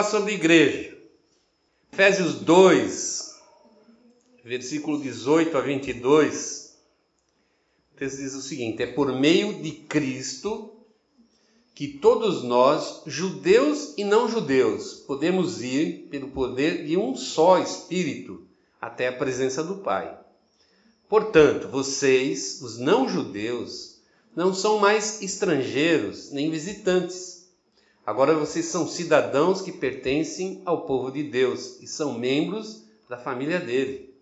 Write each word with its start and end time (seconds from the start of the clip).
falar 0.00 0.04
sobre 0.04 0.34
igreja. 0.34 0.96
Efésios 1.92 2.36
2, 2.36 3.34
versículo 4.44 5.00
18 5.00 5.56
a 5.56 5.60
22. 5.60 6.76
O 7.92 7.96
texto 7.96 8.16
diz 8.18 8.34
o 8.34 8.40
seguinte: 8.40 8.82
É 8.82 8.86
por 8.86 9.12
meio 9.12 9.60
de 9.60 9.72
Cristo 9.72 10.72
que 11.74 11.98
todos 11.98 12.42
nós, 12.42 13.02
judeus 13.06 13.94
e 13.96 14.04
não 14.04 14.28
judeus, 14.28 14.94
podemos 15.06 15.62
ir 15.62 16.08
pelo 16.10 16.28
poder 16.28 16.86
de 16.86 16.96
um 16.96 17.14
só 17.14 17.58
Espírito 17.58 18.46
até 18.80 19.08
a 19.08 19.16
presença 19.16 19.62
do 19.62 19.76
Pai. 19.76 20.18
Portanto, 21.08 21.68
vocês, 21.68 22.60
os 22.62 22.78
não 22.78 23.08
judeus, 23.08 24.00
não 24.34 24.54
são 24.54 24.78
mais 24.78 25.20
estrangeiros 25.20 26.30
nem 26.30 26.50
visitantes. 26.50 27.39
Agora 28.10 28.34
vocês 28.34 28.66
são 28.66 28.88
cidadãos 28.88 29.62
que 29.62 29.70
pertencem 29.70 30.62
ao 30.64 30.84
povo 30.84 31.12
de 31.12 31.22
Deus 31.22 31.80
e 31.80 31.86
são 31.86 32.18
membros 32.18 32.82
da 33.08 33.16
família 33.16 33.60
dele. 33.60 34.12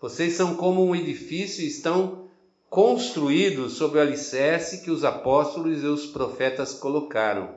Vocês 0.00 0.32
são 0.32 0.56
como 0.56 0.84
um 0.84 0.92
edifício 0.92 1.62
e 1.62 1.68
estão 1.68 2.28
construído 2.68 3.70
sobre 3.70 4.00
o 4.00 4.02
alicerce 4.02 4.82
que 4.82 4.90
os 4.90 5.04
apóstolos 5.04 5.84
e 5.84 5.86
os 5.86 6.06
profetas 6.06 6.74
colocaram. 6.74 7.54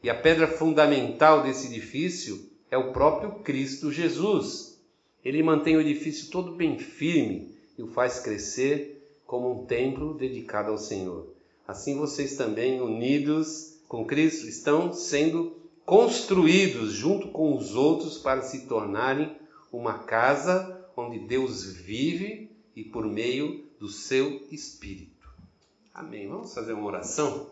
E 0.00 0.08
a 0.08 0.14
pedra 0.14 0.46
fundamental 0.46 1.42
desse 1.42 1.66
edifício 1.66 2.48
é 2.70 2.78
o 2.78 2.92
próprio 2.92 3.32
Cristo 3.42 3.90
Jesus. 3.90 4.78
Ele 5.24 5.42
mantém 5.42 5.76
o 5.76 5.80
edifício 5.80 6.30
todo 6.30 6.52
bem 6.52 6.78
firme 6.78 7.52
e 7.76 7.82
o 7.82 7.88
faz 7.88 8.20
crescer 8.20 9.04
como 9.26 9.50
um 9.50 9.66
templo 9.66 10.14
dedicado 10.14 10.70
ao 10.70 10.78
Senhor. 10.78 11.26
Assim 11.66 11.96
vocês 11.98 12.36
também, 12.36 12.80
unidos 12.80 13.79
com 13.90 14.06
Cristo, 14.06 14.46
estão 14.46 14.92
sendo 14.92 15.68
construídos 15.84 16.92
junto 16.92 17.26
com 17.30 17.56
os 17.56 17.74
outros 17.74 18.18
para 18.18 18.40
se 18.40 18.68
tornarem 18.68 19.36
uma 19.72 19.98
casa 19.98 20.80
onde 20.96 21.18
Deus 21.18 21.64
vive 21.72 22.56
e 22.76 22.84
por 22.84 23.04
meio 23.04 23.68
do 23.80 23.88
seu 23.88 24.46
espírito. 24.52 25.28
Amém. 25.92 26.28
Vamos 26.28 26.54
fazer 26.54 26.72
uma 26.72 26.86
oração? 26.86 27.50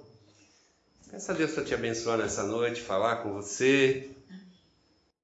Peça 1.11 1.33
a 1.33 1.35
Deus 1.35 1.51
para 1.51 1.65
te 1.65 1.75
abençoar 1.75 2.19
nessa 2.19 2.45
noite, 2.45 2.83
falar 2.83 3.17
com 3.17 3.33
você. 3.33 4.09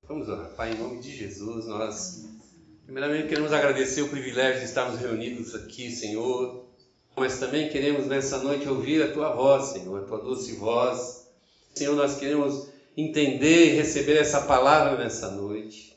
Vamos 0.08 0.28
orar. 0.28 0.50
Pai, 0.56 0.72
em 0.72 0.78
nome 0.78 1.00
de 1.00 1.14
Jesus, 1.14 1.66
nós 1.66 2.24
primeiramente 2.86 3.28
queremos 3.28 3.52
agradecer 3.52 4.02
o 4.02 4.08
privilégio 4.08 4.62
de 4.62 4.66
estarmos 4.66 4.98
reunidos 4.98 5.54
aqui, 5.54 5.92
Senhor. 5.92 6.73
Mas 7.16 7.38
também 7.38 7.68
queremos 7.68 8.06
nessa 8.06 8.38
noite 8.38 8.68
ouvir 8.68 9.02
a 9.02 9.12
tua 9.12 9.34
voz, 9.34 9.66
Senhor, 9.66 10.02
a 10.02 10.04
tua 10.04 10.18
doce 10.18 10.54
voz. 10.56 11.28
Senhor, 11.74 11.94
nós 11.94 12.16
queremos 12.16 12.68
entender 12.96 13.72
e 13.72 13.76
receber 13.76 14.16
essa 14.16 14.42
palavra 14.42 14.96
nessa 15.02 15.30
noite. 15.30 15.96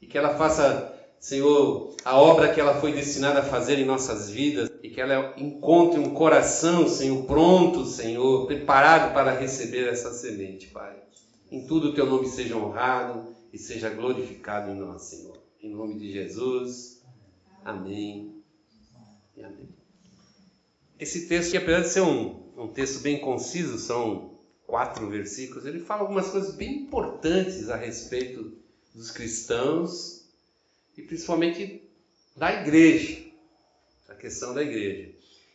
E 0.00 0.06
que 0.06 0.18
ela 0.18 0.36
faça 0.36 0.92
Senhor, 1.22 1.94
a 2.04 2.20
obra 2.20 2.52
que 2.52 2.60
ela 2.60 2.80
foi 2.80 2.92
destinada 2.92 3.38
a 3.38 3.44
fazer 3.44 3.78
em 3.78 3.84
nossas 3.84 4.28
vidas 4.28 4.68
e 4.82 4.90
que 4.90 5.00
ela 5.00 5.32
encontre 5.36 6.00
um 6.00 6.12
coração, 6.12 6.88
Senhor, 6.88 7.24
pronto, 7.26 7.84
Senhor, 7.84 8.44
preparado 8.44 9.14
para 9.14 9.38
receber 9.38 9.86
essa 9.86 10.12
semente, 10.12 10.66
Pai. 10.66 11.00
Em 11.48 11.64
tudo 11.64 11.90
o 11.90 11.94
teu 11.94 12.06
nome 12.06 12.26
seja 12.26 12.56
honrado 12.56 13.36
e 13.52 13.58
seja 13.58 13.88
glorificado 13.88 14.72
em 14.72 14.74
nós, 14.74 15.02
Senhor. 15.02 15.38
Em 15.62 15.70
nome 15.70 15.96
de 15.96 16.10
Jesus. 16.10 17.00
Amém. 17.64 18.42
E 19.36 19.44
amém. 19.44 19.81
Esse 21.02 21.26
texto, 21.26 21.50
que 21.50 21.56
apesar 21.56 21.80
de 21.80 21.88
ser 21.88 22.00
um, 22.00 22.52
um 22.56 22.68
texto 22.68 23.00
bem 23.00 23.18
conciso, 23.18 23.76
são 23.76 24.38
quatro 24.64 25.08
versículos, 25.08 25.66
ele 25.66 25.80
fala 25.80 26.02
algumas 26.02 26.28
coisas 26.28 26.54
bem 26.54 26.82
importantes 26.82 27.68
a 27.68 27.74
respeito 27.74 28.56
dos 28.94 29.10
cristãos 29.10 30.24
e 30.96 31.02
principalmente 31.02 31.82
da 32.36 32.52
igreja, 32.52 33.20
a 34.08 34.14
questão 34.14 34.54
da 34.54 34.62
igreja. 34.62 35.12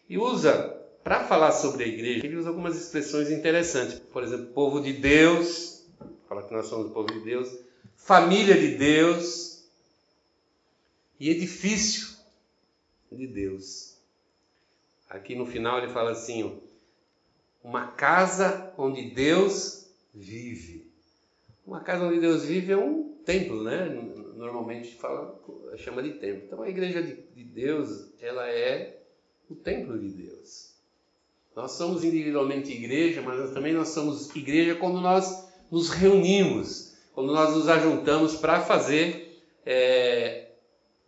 E 0.10 0.18
usa, 0.18 0.54
para 1.02 1.24
falar 1.24 1.54
sobre 1.54 1.86
a 1.86 1.88
igreja, 1.88 2.26
ele 2.26 2.36
usa 2.36 2.50
algumas 2.50 2.76
expressões 2.76 3.32
interessantes. 3.32 4.00
Por 4.00 4.24
exemplo, 4.24 4.48
povo 4.48 4.82
de 4.82 4.92
Deus, 4.92 5.86
fala 6.28 6.44
que 6.46 6.54
nós 6.54 6.66
somos 6.66 6.88
o 6.88 6.94
povo 6.94 7.08
de 7.08 7.22
Deus, 7.22 7.58
família 7.96 8.60
de 8.60 8.76
Deus 8.76 9.64
e 11.18 11.30
edifício 11.30 12.18
de 13.10 13.26
Deus. 13.28 13.87
Aqui 15.10 15.36
no 15.36 15.46
final 15.46 15.78
ele 15.80 15.90
fala 15.90 16.12
assim: 16.12 16.60
uma 17.64 17.88
casa 17.88 18.74
onde 18.78 19.10
Deus 19.12 19.88
vive. 20.14 20.88
Uma 21.66 21.82
casa 21.82 22.06
onde 22.06 22.20
Deus 22.20 22.46
vive 22.46 22.72
é 22.72 22.78
um 22.78 23.18
templo, 23.26 23.64
né? 23.64 23.90
normalmente 24.36 24.96
fala, 24.96 25.38
chama 25.78 26.02
de 26.02 26.14
templo. 26.14 26.44
Então 26.46 26.62
a 26.62 26.70
igreja 26.70 27.02
de, 27.02 27.16
de 27.16 27.44
Deus, 27.44 28.10
ela 28.22 28.48
é 28.50 29.02
o 29.50 29.56
templo 29.56 29.98
de 30.00 30.10
Deus. 30.10 30.72
Nós 31.56 31.72
somos 31.72 32.04
individualmente 32.04 32.72
igreja, 32.72 33.22
mas 33.22 33.52
também 33.52 33.74
nós 33.74 33.90
somos 33.90 34.34
igreja 34.36 34.76
quando 34.76 35.02
nós 35.02 35.48
nos 35.72 35.90
reunimos, 35.90 36.96
quando 37.14 37.34
nós 37.34 37.56
nos 37.56 37.68
ajuntamos 37.68 38.36
para 38.36 38.62
fazer, 38.62 39.42
é, 39.66 40.47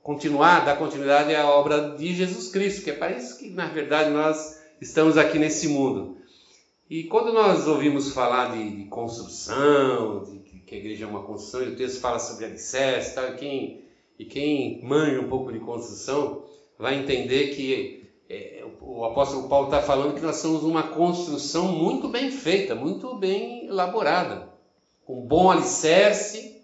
continuar, 0.09 0.65
dar 0.65 0.75
continuidade 0.75 1.35
à 1.35 1.47
obra 1.47 1.91
de 1.91 2.15
Jesus 2.15 2.47
Cristo, 2.47 2.83
que 2.83 2.89
é 2.89 2.95
para 2.95 3.15
isso 3.15 3.37
que, 3.37 3.51
na 3.51 3.67
verdade, 3.67 4.09
nós 4.09 4.59
estamos 4.81 5.19
aqui 5.19 5.37
nesse 5.37 5.67
mundo. 5.67 6.17
E 6.89 7.03
quando 7.03 7.31
nós 7.31 7.67
ouvimos 7.67 8.11
falar 8.11 8.55
de, 8.55 8.71
de 8.71 8.85
construção, 8.85 10.23
de 10.23 10.39
que 10.61 10.73
a 10.73 10.77
igreja 10.79 11.05
é 11.05 11.07
uma 11.07 11.21
construção, 11.21 11.61
e 11.61 11.73
o 11.73 11.75
texto 11.75 11.99
fala 11.99 12.17
sobre 12.17 12.45
alicerce, 12.45 13.13
tá? 13.13 13.33
quem, 13.33 13.83
e 14.17 14.25
quem 14.25 14.83
manja 14.83 15.21
um 15.21 15.29
pouco 15.29 15.53
de 15.53 15.59
construção 15.59 16.43
vai 16.79 16.95
entender 16.95 17.49
que 17.49 18.09
é, 18.27 18.65
o 18.81 19.05
apóstolo 19.05 19.47
Paulo 19.47 19.67
está 19.67 19.79
falando 19.79 20.15
que 20.15 20.25
nós 20.25 20.37
somos 20.37 20.63
uma 20.63 20.87
construção 20.87 21.67
muito 21.67 22.07
bem 22.07 22.31
feita, 22.31 22.73
muito 22.73 23.13
bem 23.13 23.67
elaborada, 23.67 24.49
com 25.05 25.21
bom 25.21 25.51
alicerce, 25.51 26.59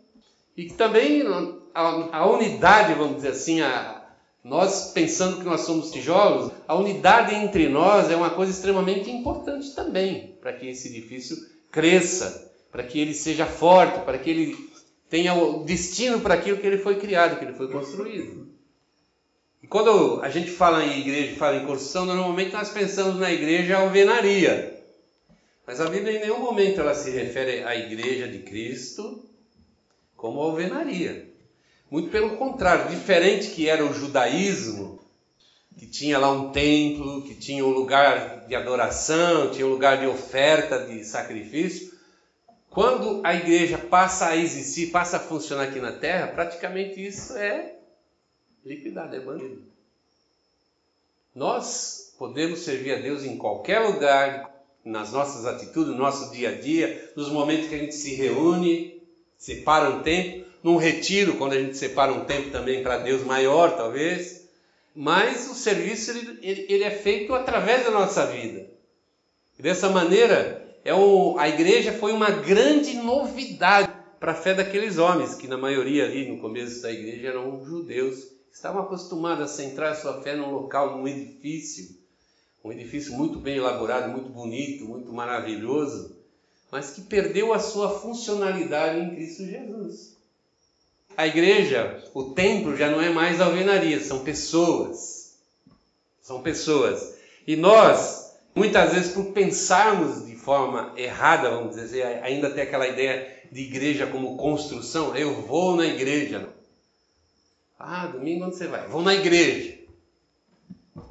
e 0.58 0.66
que 0.66 0.74
também 0.74 1.22
a, 1.76 2.20
a 2.20 2.30
unidade, 2.32 2.94
vamos 2.94 3.18
dizer 3.18 3.30
assim, 3.30 3.62
a, 3.62 4.04
nós 4.44 4.92
pensando 4.94 5.38
que 5.38 5.44
nós 5.44 5.62
somos 5.62 5.92
tijolos, 5.92 6.52
a 6.68 6.76
unidade 6.76 7.36
entre 7.36 7.68
nós 7.68 8.10
é 8.10 8.16
uma 8.16 8.32
coisa 8.32 8.52
extremamente 8.52 9.12
importante 9.12 9.76
também, 9.76 10.38
para 10.42 10.54
que 10.54 10.68
esse 10.68 10.88
edifício 10.88 11.38
cresça 11.72 12.46
para 12.76 12.84
que 12.84 13.00
ele 13.00 13.14
seja 13.14 13.46
forte, 13.46 14.04
para 14.04 14.18
que 14.18 14.30
ele 14.30 14.70
tenha 15.10 15.34
o 15.34 15.64
destino 15.64 16.20
para 16.20 16.34
aquilo 16.34 16.58
que 16.58 16.68
ele 16.68 16.78
foi 16.78 17.00
criado, 17.00 17.40
que 17.40 17.46
ele 17.46 17.54
foi 17.54 17.70
construído. 17.72 18.50
E 19.64 19.68
quando 19.68 20.20
a 20.22 20.28
gente 20.28 20.52
fala 20.52 20.84
em 20.84 21.00
igreja, 21.00 21.38
fala 21.38 21.56
em 21.56 21.66
construção, 21.66 22.04
normalmente 22.04 22.52
nós 22.52 22.70
pensamos 22.72 23.18
na 23.18 23.32
igreja 23.32 23.78
alvenaria. 23.78 24.84
Mas 25.66 25.80
a 25.80 25.90
Bíblia 25.90 26.18
em 26.18 26.20
nenhum 26.20 26.40
momento 26.40 26.82
ela 26.82 26.94
se 26.94 27.12
refere 27.12 27.64
à 27.64 27.78
igreja 27.78 28.28
de 28.28 28.40
Cristo 28.40 29.24
como 30.18 30.42
alvenaria. 30.42 31.34
Muito 31.90 32.10
pelo 32.10 32.38
contrário, 32.38 32.90
diferente 32.90 33.52
que 33.52 33.70
era 33.70 33.86
o 33.86 33.94
judaísmo, 33.94 35.00
que 35.78 35.86
tinha 35.86 36.18
lá 36.18 36.32
um 36.32 36.52
templo, 36.52 37.22
que 37.24 37.36
tinha 37.36 37.66
um 37.66 37.70
lugar 37.70 38.46
de 38.48 38.56
adoração, 38.56 39.52
tinha 39.52 39.68
um 39.68 39.70
lugar 39.70 40.00
de 40.00 40.08
oferta, 40.08 40.86
de 40.86 41.04
sacrifício, 41.04 41.94
quando 42.76 43.22
a 43.24 43.34
igreja 43.34 43.78
passa 43.78 44.28
a 44.28 44.36
existir, 44.36 44.88
passa 44.88 45.16
a 45.18 45.20
funcionar 45.22 45.64
aqui 45.64 45.80
na 45.80 45.94
terra, 45.94 46.28
praticamente 46.28 47.06
isso 47.06 47.34
é 47.38 47.76
liquidado, 48.66 49.16
é 49.16 49.20
banido. 49.20 49.64
Nós 51.34 52.14
podemos 52.18 52.60
servir 52.60 52.94
a 52.94 53.02
Deus 53.02 53.24
em 53.24 53.38
qualquer 53.38 53.80
lugar, 53.80 54.54
nas 54.84 55.12
nossas 55.12 55.46
atitudes, 55.46 55.92
no 55.92 55.98
nosso 55.98 56.32
dia 56.34 56.50
a 56.50 56.60
dia, 56.60 57.14
nos 57.16 57.30
momentos 57.30 57.70
que 57.70 57.76
a 57.76 57.78
gente 57.78 57.96
se 57.96 58.14
reúne, 58.16 59.02
separa 59.38 59.90
um 59.90 60.04
tempo, 60.04 60.45
num 60.66 60.78
retiro, 60.78 61.36
quando 61.36 61.54
a 61.54 61.60
gente 61.60 61.78
separa 61.78 62.12
um 62.12 62.26
tempo 62.26 62.50
também 62.50 62.82
para 62.82 62.98
Deus 62.98 63.24
maior, 63.24 63.78
talvez. 63.78 64.50
Mas 64.96 65.48
o 65.48 65.54
serviço 65.54 66.10
ele, 66.10 66.66
ele, 66.68 66.84
é 66.84 66.90
feito 66.90 67.36
através 67.36 67.84
da 67.84 67.92
nossa 67.92 68.26
vida. 68.26 68.68
E 69.60 69.62
dessa 69.62 69.90
maneira, 69.90 70.68
é 70.84 70.92
o, 70.92 71.38
a 71.38 71.48
igreja 71.48 71.94
foi 71.94 72.14
uma 72.14 72.32
grande 72.32 72.96
novidade 72.96 73.94
para 74.20 74.32
a 74.32 74.36
fé 74.36 74.56
daqueles 74.56 74.98
homens, 74.98 75.36
que 75.36 75.48
na 75.48 75.56
maioria 75.56 76.06
ali 76.06 76.32
no 76.32 76.42
começo 76.42 76.82
da 76.82 76.92
igreja 76.92 77.28
eram 77.28 77.64
judeus, 77.64 78.26
estavam 78.52 78.82
acostumados 78.82 79.44
a 79.44 79.48
centrar 79.48 79.92
a 79.92 79.96
sua 79.96 80.20
fé 80.24 80.36
num 80.36 80.50
local, 80.50 80.98
num 80.98 81.08
edifício, 81.08 81.96
um 82.64 82.72
edifício 82.72 83.14
muito 83.14 83.38
bem 83.38 83.58
elaborado, 83.58 84.12
muito 84.12 84.30
bonito, 84.30 84.86
muito 84.86 85.14
maravilhoso, 85.14 86.18
mas 86.72 86.90
que 86.90 87.02
perdeu 87.02 87.54
a 87.54 87.60
sua 87.60 88.00
funcionalidade 88.00 89.00
em 89.00 89.14
Cristo 89.14 89.46
Jesus. 89.46 90.15
A 91.18 91.28
igreja, 91.28 92.04
o 92.14 92.32
templo 92.32 92.76
já 92.76 92.90
não 92.90 93.02
é 93.02 93.10
mais 93.10 93.40
alvenaria, 93.40 94.00
são 94.02 94.24
pessoas. 94.24 95.38
São 96.22 96.42
pessoas. 96.42 97.16
E 97.48 97.56
nós, 97.56 98.36
muitas 98.54 98.94
vezes, 98.94 99.14
por 99.14 99.26
pensarmos 99.32 100.26
de 100.26 100.36
forma 100.36 100.94
errada, 100.98 101.52
vamos 101.52 101.76
dizer, 101.76 102.04
ainda 102.24 102.50
tem 102.50 102.64
aquela 102.64 102.88
ideia 102.88 103.44
de 103.52 103.62
igreja 103.62 104.08
como 104.08 104.36
construção. 104.36 105.16
Eu 105.16 105.42
vou 105.42 105.76
na 105.76 105.86
igreja. 105.86 106.50
Ah, 107.80 108.08
domingo 108.08 108.46
onde 108.46 108.56
você 108.56 108.68
vai? 108.68 108.88
Vou 108.88 109.02
na 109.02 109.14
igreja. 109.14 109.78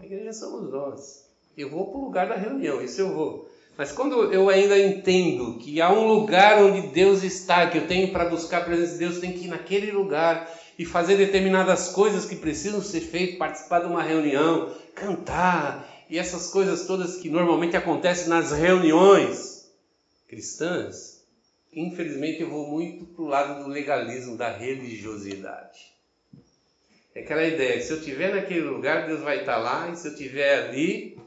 A 0.00 0.05
igreja 0.05 0.33
somos 0.33 0.71
nós. 0.71 1.25
Eu 1.57 1.71
vou 1.71 1.87
para 1.87 1.99
o 1.99 2.05
lugar 2.05 2.29
da 2.29 2.35
reunião, 2.35 2.83
isso 2.83 3.00
eu 3.00 3.15
vou. 3.15 3.54
Mas 3.76 3.91
quando 3.91 4.32
eu 4.32 4.49
ainda 4.49 4.79
entendo 4.79 5.59
que 5.59 5.81
há 5.81 5.93
um 5.93 6.06
lugar 6.06 6.62
onde 6.62 6.88
Deus 6.88 7.25
está, 7.25 7.69
que 7.69 7.79
eu 7.79 7.88
tenho 7.88 8.12
para 8.12 8.29
buscar 8.29 8.59
a 8.59 8.65
presença 8.65 8.93
de 8.93 8.99
Deus, 8.99 9.19
tenho 9.19 9.32
que 9.32 9.47
ir 9.47 9.49
naquele 9.49 9.91
lugar 9.91 10.49
e 10.79 10.85
fazer 10.85 11.17
determinadas 11.17 11.88
coisas 11.88 12.25
que 12.25 12.37
precisam 12.37 12.81
ser 12.81 13.00
feitas, 13.00 13.38
participar 13.38 13.81
de 13.81 13.87
uma 13.87 14.03
reunião, 14.03 14.73
cantar 14.94 15.88
e 16.09 16.19
essas 16.19 16.50
coisas 16.50 16.87
todas 16.87 17.17
que 17.17 17.29
normalmente 17.29 17.76
acontecem 17.76 18.29
nas 18.29 18.53
reuniões 18.53 19.73
cristãs, 20.29 21.25
infelizmente 21.73 22.43
eu 22.43 22.50
vou 22.50 22.69
muito 22.69 23.05
para 23.06 23.25
o 23.25 23.29
lado 23.29 23.65
do 23.65 23.71
legalismo, 23.71 24.37
da 24.37 24.56
religiosidade. 24.56 25.93
É 27.15 27.21
aquela 27.21 27.44
ideia, 27.44 27.81
se 27.81 27.93
eu 27.93 27.99
estiver 27.99 28.35
naquele 28.35 28.62
lugar, 28.62 29.06
Deus 29.06 29.21
vai 29.21 29.41
estar 29.41 29.56
lá, 29.56 29.88
e 29.88 29.97
se 29.97 30.09
eu 30.09 30.12
estiver 30.12 30.65
ali, 30.65 31.19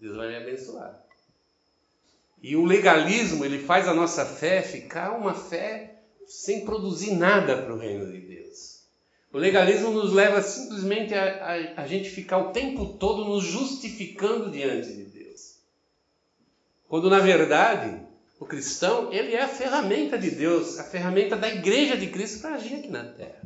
Deus 0.00 0.16
vai 0.16 0.28
me 0.28 0.36
abençoar. 0.36 1.01
E 2.42 2.56
o 2.56 2.64
legalismo, 2.64 3.44
ele 3.44 3.60
faz 3.60 3.86
a 3.86 3.94
nossa 3.94 4.26
fé 4.26 4.62
ficar 4.62 5.12
uma 5.12 5.32
fé 5.32 6.02
sem 6.26 6.64
produzir 6.64 7.12
nada 7.12 7.62
para 7.62 7.72
o 7.72 7.78
reino 7.78 8.10
de 8.10 8.18
Deus. 8.18 8.80
O 9.32 9.38
legalismo 9.38 9.92
nos 9.92 10.12
leva 10.12 10.42
simplesmente 10.42 11.14
a, 11.14 11.24
a, 11.24 11.82
a, 11.82 11.86
gente 11.86 12.10
ficar 12.10 12.38
o 12.38 12.50
tempo 12.50 12.94
todo 12.98 13.24
nos 13.24 13.44
justificando 13.44 14.50
diante 14.50 14.92
de 14.92 15.04
Deus. 15.04 15.58
Quando 16.88 17.08
na 17.08 17.20
verdade 17.20 18.02
o 18.40 18.44
cristão 18.44 19.12
ele 19.12 19.34
é 19.34 19.42
a 19.42 19.48
ferramenta 19.48 20.18
de 20.18 20.32
Deus, 20.32 20.80
a 20.80 20.84
ferramenta 20.84 21.36
da 21.36 21.48
igreja 21.48 21.96
de 21.96 22.08
Cristo 22.08 22.40
para 22.40 22.56
agir 22.56 22.74
aqui 22.74 22.88
na 22.88 23.04
terra. 23.04 23.40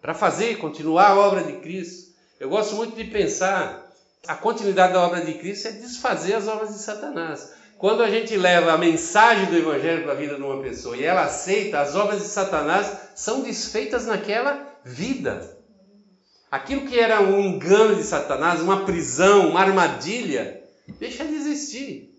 Para 0.00 0.14
fazer, 0.14 0.56
continuar 0.58 1.08
a 1.08 1.18
obra 1.18 1.42
de 1.42 1.58
Cristo. 1.60 2.14
Eu 2.38 2.48
gosto 2.48 2.76
muito 2.76 2.96
de 2.96 3.04
pensar 3.04 3.89
a 4.26 4.34
continuidade 4.34 4.92
da 4.92 5.00
obra 5.06 5.22
de 5.22 5.34
Cristo 5.34 5.68
é 5.68 5.72
desfazer 5.72 6.34
as 6.34 6.46
obras 6.46 6.70
de 6.70 6.80
Satanás. 6.80 7.52
Quando 7.78 8.02
a 8.02 8.10
gente 8.10 8.36
leva 8.36 8.72
a 8.72 8.78
mensagem 8.78 9.46
do 9.46 9.56
Evangelho 9.56 10.02
para 10.02 10.12
a 10.12 10.16
vida 10.16 10.34
de 10.34 10.42
uma 10.42 10.62
pessoa 10.62 10.96
e 10.96 11.02
ela 11.02 11.22
aceita, 11.22 11.80
as 11.80 11.96
obras 11.96 12.20
de 12.20 12.28
Satanás 12.28 12.94
são 13.14 13.40
desfeitas 13.40 14.06
naquela 14.06 14.78
vida. 14.84 15.56
Aquilo 16.50 16.86
que 16.86 16.98
era 16.98 17.22
um 17.22 17.40
engano 17.40 17.96
de 17.96 18.02
Satanás, 18.02 18.60
uma 18.60 18.84
prisão, 18.84 19.48
uma 19.48 19.60
armadilha, 19.60 20.62
deixa 20.98 21.24
de 21.24 21.34
existir. 21.34 22.10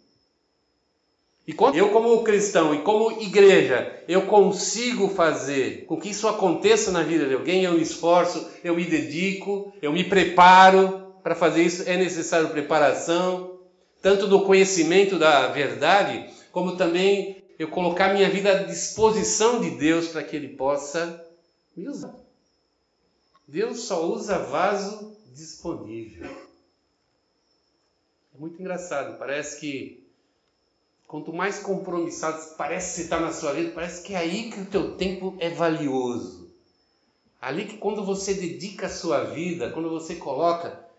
E 1.45 1.53
quando 1.53 1.75
eu, 1.75 1.89
como 1.89 2.23
cristão 2.23 2.73
e 2.73 2.79
como 2.79 3.21
igreja, 3.21 4.03
eu 4.07 4.23
consigo 4.23 5.09
fazer 5.09 5.85
com 5.85 5.99
que 5.99 6.09
isso 6.09 6.27
aconteça 6.27 6.91
na 6.91 7.03
vida 7.03 7.27
de 7.27 7.33
alguém, 7.33 7.63
eu 7.63 7.73
me 7.73 7.81
esforço, 7.81 8.47
eu 8.63 8.75
me 8.75 8.85
dedico, 8.85 9.73
eu 9.81 9.91
me 9.91 10.03
preparo, 10.03 11.00
para 11.23 11.35
fazer 11.35 11.63
isso 11.63 11.83
é 11.87 11.97
necessário 11.97 12.49
preparação, 12.49 13.59
tanto 14.01 14.27
no 14.27 14.43
conhecimento 14.43 15.17
da 15.19 15.47
verdade, 15.47 16.29
como 16.51 16.75
também 16.75 17.43
eu 17.57 17.69
colocar 17.69 18.13
minha 18.13 18.29
vida 18.29 18.51
à 18.51 18.63
disposição 18.63 19.61
de 19.61 19.71
Deus 19.71 20.07
para 20.07 20.23
que 20.23 20.35
Ele 20.35 20.49
possa 20.49 21.23
me 21.75 21.87
usar. 21.87 22.15
Deus 23.47 23.81
só 23.81 24.05
usa 24.05 24.39
vaso 24.39 25.15
disponível. 25.33 26.25
É 28.33 28.37
muito 28.39 28.59
engraçado, 28.59 29.17
parece 29.19 29.59
que 29.59 30.03
quanto 31.05 31.33
mais 31.33 31.59
compromissado 31.59 32.55
parece 32.57 32.95
que 32.95 33.01
está 33.01 33.19
na 33.19 33.31
sua 33.31 33.53
vida, 33.53 33.71
parece 33.75 34.01
que 34.01 34.13
é 34.13 34.17
aí 34.17 34.49
que 34.49 34.61
o 34.61 34.65
teu 34.65 34.95
tempo 34.95 35.35
é 35.39 35.49
valioso. 35.49 36.49
Ali 37.41 37.65
que 37.65 37.77
quando 37.77 38.05
você 38.05 38.33
dedica 38.33 38.85
a 38.85 38.89
sua 38.89 39.25
vida, 39.25 39.71
quando 39.71 39.89
você 39.89 40.15
coloca 40.15 40.90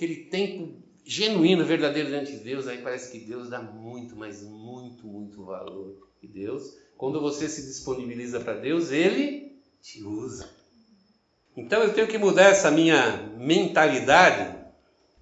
aquele 0.00 0.16
tempo 0.24 0.82
genuíno, 1.04 1.62
verdadeiro 1.62 2.08
diante 2.08 2.32
de 2.32 2.38
Deus, 2.38 2.66
aí 2.66 2.78
parece 2.78 3.12
que 3.12 3.26
Deus 3.26 3.50
dá 3.50 3.60
muito, 3.60 4.16
mas 4.16 4.42
muito, 4.42 5.06
muito 5.06 5.44
valor. 5.44 6.08
E 6.22 6.26
Deus, 6.26 6.74
quando 6.96 7.20
você 7.20 7.46
se 7.46 7.66
disponibiliza 7.66 8.40
para 8.40 8.54
Deus, 8.54 8.90
Ele 8.90 9.52
te 9.82 10.02
usa. 10.02 10.48
Então 11.54 11.82
eu 11.82 11.92
tenho 11.92 12.08
que 12.08 12.16
mudar 12.16 12.44
essa 12.44 12.70
minha 12.70 13.30
mentalidade 13.36 14.58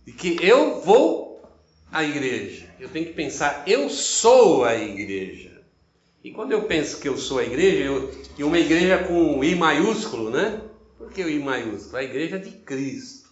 de 0.06 0.12
que 0.12 0.36
eu 0.40 0.80
vou 0.80 1.42
à 1.90 2.04
igreja. 2.04 2.72
Eu 2.78 2.88
tenho 2.88 3.06
que 3.06 3.14
pensar, 3.14 3.64
eu 3.66 3.90
sou 3.90 4.64
a 4.64 4.76
igreja. 4.76 5.60
E 6.22 6.30
quando 6.30 6.52
eu 6.52 6.62
penso 6.64 7.00
que 7.00 7.08
eu 7.08 7.16
sou 7.16 7.40
a 7.40 7.44
igreja, 7.44 7.82
eu, 7.82 8.12
e 8.36 8.44
uma 8.44 8.58
igreja 8.58 9.02
com 9.04 9.42
I 9.42 9.56
maiúsculo, 9.56 10.30
né? 10.30 10.62
Por 10.96 11.10
que 11.10 11.24
o 11.24 11.28
I 11.28 11.40
maiúsculo? 11.40 11.96
A 11.96 12.04
igreja 12.04 12.38
de 12.38 12.50
Cristo. 12.50 13.27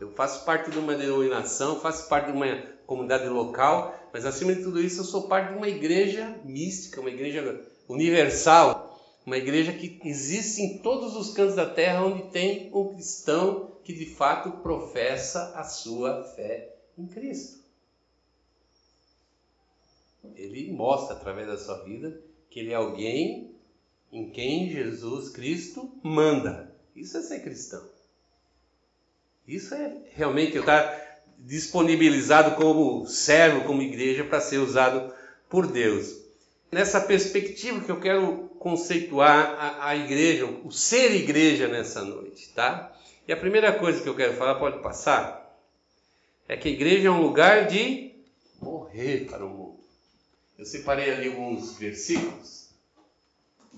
Eu 0.00 0.12
faço 0.12 0.44
parte 0.44 0.70
de 0.70 0.78
uma 0.78 0.94
denominação, 0.94 1.80
faço 1.80 2.08
parte 2.08 2.26
de 2.26 2.36
uma 2.36 2.46
comunidade 2.86 3.28
local, 3.28 3.94
mas 4.12 4.24
acima 4.24 4.54
de 4.54 4.62
tudo 4.62 4.80
isso 4.80 5.00
eu 5.00 5.04
sou 5.04 5.28
parte 5.28 5.52
de 5.52 5.58
uma 5.58 5.68
igreja 5.68 6.40
mística, 6.44 7.00
uma 7.00 7.10
igreja 7.10 7.64
universal, 7.88 8.98
uma 9.26 9.36
igreja 9.36 9.72
que 9.72 10.00
existe 10.04 10.62
em 10.62 10.78
todos 10.78 11.16
os 11.16 11.34
cantos 11.34 11.56
da 11.56 11.68
terra 11.68 12.04
onde 12.04 12.30
tem 12.30 12.70
um 12.72 12.94
cristão 12.94 13.72
que 13.84 13.92
de 13.92 14.06
fato 14.06 14.62
professa 14.62 15.52
a 15.54 15.64
sua 15.64 16.22
fé 16.34 16.76
em 16.96 17.06
Cristo. 17.06 17.58
Ele 20.34 20.70
mostra 20.72 21.16
através 21.16 21.46
da 21.46 21.58
sua 21.58 21.84
vida 21.84 22.20
que 22.50 22.60
ele 22.60 22.72
é 22.72 22.76
alguém 22.76 23.54
em 24.12 24.30
quem 24.30 24.70
Jesus 24.70 25.30
Cristo 25.30 25.90
manda. 26.02 26.74
Isso 26.94 27.16
é 27.16 27.22
ser 27.22 27.40
cristão. 27.40 27.97
Isso 29.48 29.74
é 29.74 29.96
realmente 30.14 30.56
eu 30.56 30.60
estar 30.60 31.22
disponibilizado 31.38 32.54
como 32.54 33.06
servo, 33.06 33.64
como 33.64 33.80
igreja, 33.80 34.22
para 34.22 34.42
ser 34.42 34.58
usado 34.58 35.10
por 35.48 35.66
Deus. 35.66 36.14
Nessa 36.70 37.00
perspectiva 37.00 37.80
que 37.80 37.90
eu 37.90 37.98
quero 37.98 38.50
conceituar 38.58 39.56
a, 39.58 39.88
a 39.88 39.96
igreja, 39.96 40.44
o 40.44 40.70
ser 40.70 41.14
igreja 41.14 41.66
nessa 41.66 42.04
noite, 42.04 42.50
tá? 42.50 42.94
E 43.26 43.32
a 43.32 43.36
primeira 43.38 43.72
coisa 43.72 44.02
que 44.02 44.08
eu 44.08 44.14
quero 44.14 44.34
falar, 44.34 44.56
pode 44.56 44.82
passar, 44.82 45.58
é 46.46 46.54
que 46.54 46.68
a 46.68 46.72
igreja 46.72 47.08
é 47.08 47.10
um 47.10 47.22
lugar 47.22 47.68
de 47.68 48.12
morrer 48.60 49.26
para 49.30 49.46
o 49.46 49.48
mundo. 49.48 49.80
Eu 50.58 50.66
separei 50.66 51.10
ali 51.10 51.28
alguns 51.28 51.78
versículos. 51.78 52.68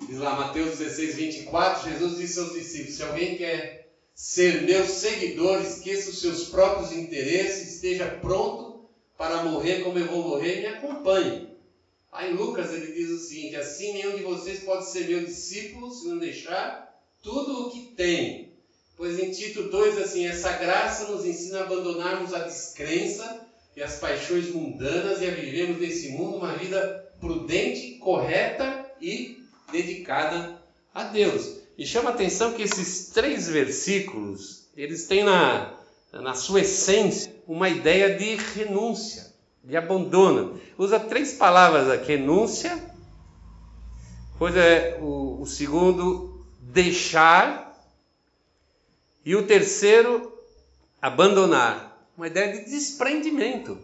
Diz 0.09 0.19
lá, 0.19 0.35
Mateus 0.35 0.79
16, 0.79 1.15
24, 1.15 1.91
Jesus 1.91 2.17
disse 2.17 2.41
aos 2.41 2.55
discípulos: 2.55 2.97
Se 2.97 3.03
alguém 3.03 3.37
quer 3.37 3.90
ser 4.21 4.65
meu 4.65 4.85
seguidor, 4.85 5.63
esqueça 5.63 6.11
os 6.11 6.21
seus 6.21 6.45
próprios 6.45 6.93
interesses, 6.93 7.77
esteja 7.77 8.07
pronto 8.21 8.85
para 9.17 9.45
morrer 9.45 9.83
como 9.83 9.99
eu 9.99 10.09
vou 10.09 10.29
morrer 10.29 10.61
me 10.61 10.67
acompanhe. 10.67 11.49
Aí 12.13 12.31
Lucas 12.31 12.71
ele 12.71 12.93
diz 12.93 13.09
o 13.09 13.19
seguinte: 13.19 13.57
assim 13.57 13.95
nenhum 13.95 14.15
de 14.15 14.23
vocês 14.23 14.59
pode 14.59 14.91
ser 14.91 15.09
meu 15.09 15.25
discípulo 15.25 15.91
se 15.91 16.07
não 16.07 16.19
deixar 16.19 17.03
tudo 17.23 17.67
o 17.67 17.71
que 17.71 17.81
tem. 17.97 18.53
Pois 18.95 19.19
em 19.19 19.31
Tito 19.31 19.71
2, 19.71 19.97
assim, 19.97 20.27
essa 20.27 20.53
graça 20.53 21.09
nos 21.09 21.25
ensina 21.25 21.61
a 21.61 21.63
abandonarmos 21.63 22.35
a 22.35 22.41
descrença 22.41 23.49
e 23.75 23.83
as 23.83 23.99
paixões 23.99 24.49
mundanas 24.49 25.23
e 25.23 25.27
a 25.27 25.31
vivermos 25.31 25.81
nesse 25.81 26.11
mundo 26.11 26.37
uma 26.37 26.55
vida 26.59 27.11
prudente, 27.19 27.95
correta 27.95 28.85
e 29.01 29.39
dedicada 29.73 30.61
a 30.95 31.05
Deus. 31.05 31.61
E 31.79 31.87
chama 31.87 32.11
atenção 32.11 32.53
que 32.53 32.63
esses 32.63 33.11
três 33.11 33.49
versículos, 33.49 34.69
eles 34.77 35.07
têm 35.07 35.25
na, 35.25 35.75
na 36.13 36.35
sua 36.35 36.61
essência 36.61 37.35
uma 37.47 37.69
ideia 37.69 38.17
de 38.17 38.37
renúncia, 38.37 39.33
de 39.65 39.77
abandono. 39.77 40.61
Usa 40.77 41.01
três 41.01 41.33
palavras 41.33 41.89
aqui: 41.89 42.17
renúncia, 42.17 42.79
pois 44.39 44.55
é 44.57 44.99
o, 45.01 45.41
o 45.41 45.47
segundo, 45.47 46.45
deixar, 46.61 47.71
e 49.25 49.35
o 49.37 49.47
terceiro, 49.47 50.33
abandonar. 51.01 51.89
Uma 52.17 52.27
ideia 52.27 52.53
de 52.53 52.71
desprendimento. 52.71 53.79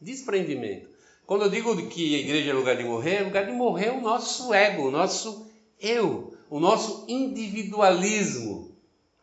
Desprendimento. 0.00 0.87
Quando 1.28 1.42
eu 1.42 1.50
digo 1.50 1.76
que 1.88 2.14
a 2.14 2.20
igreja 2.20 2.52
é 2.52 2.54
lugar 2.54 2.74
de 2.74 2.84
morrer, 2.84 3.16
é 3.16 3.22
lugar 3.22 3.44
de 3.44 3.52
morrer 3.52 3.90
o 3.90 4.00
nosso 4.00 4.54
ego, 4.54 4.88
o 4.88 4.90
nosso 4.90 5.46
eu, 5.78 6.32
o 6.48 6.58
nosso 6.58 7.04
individualismo. 7.06 8.74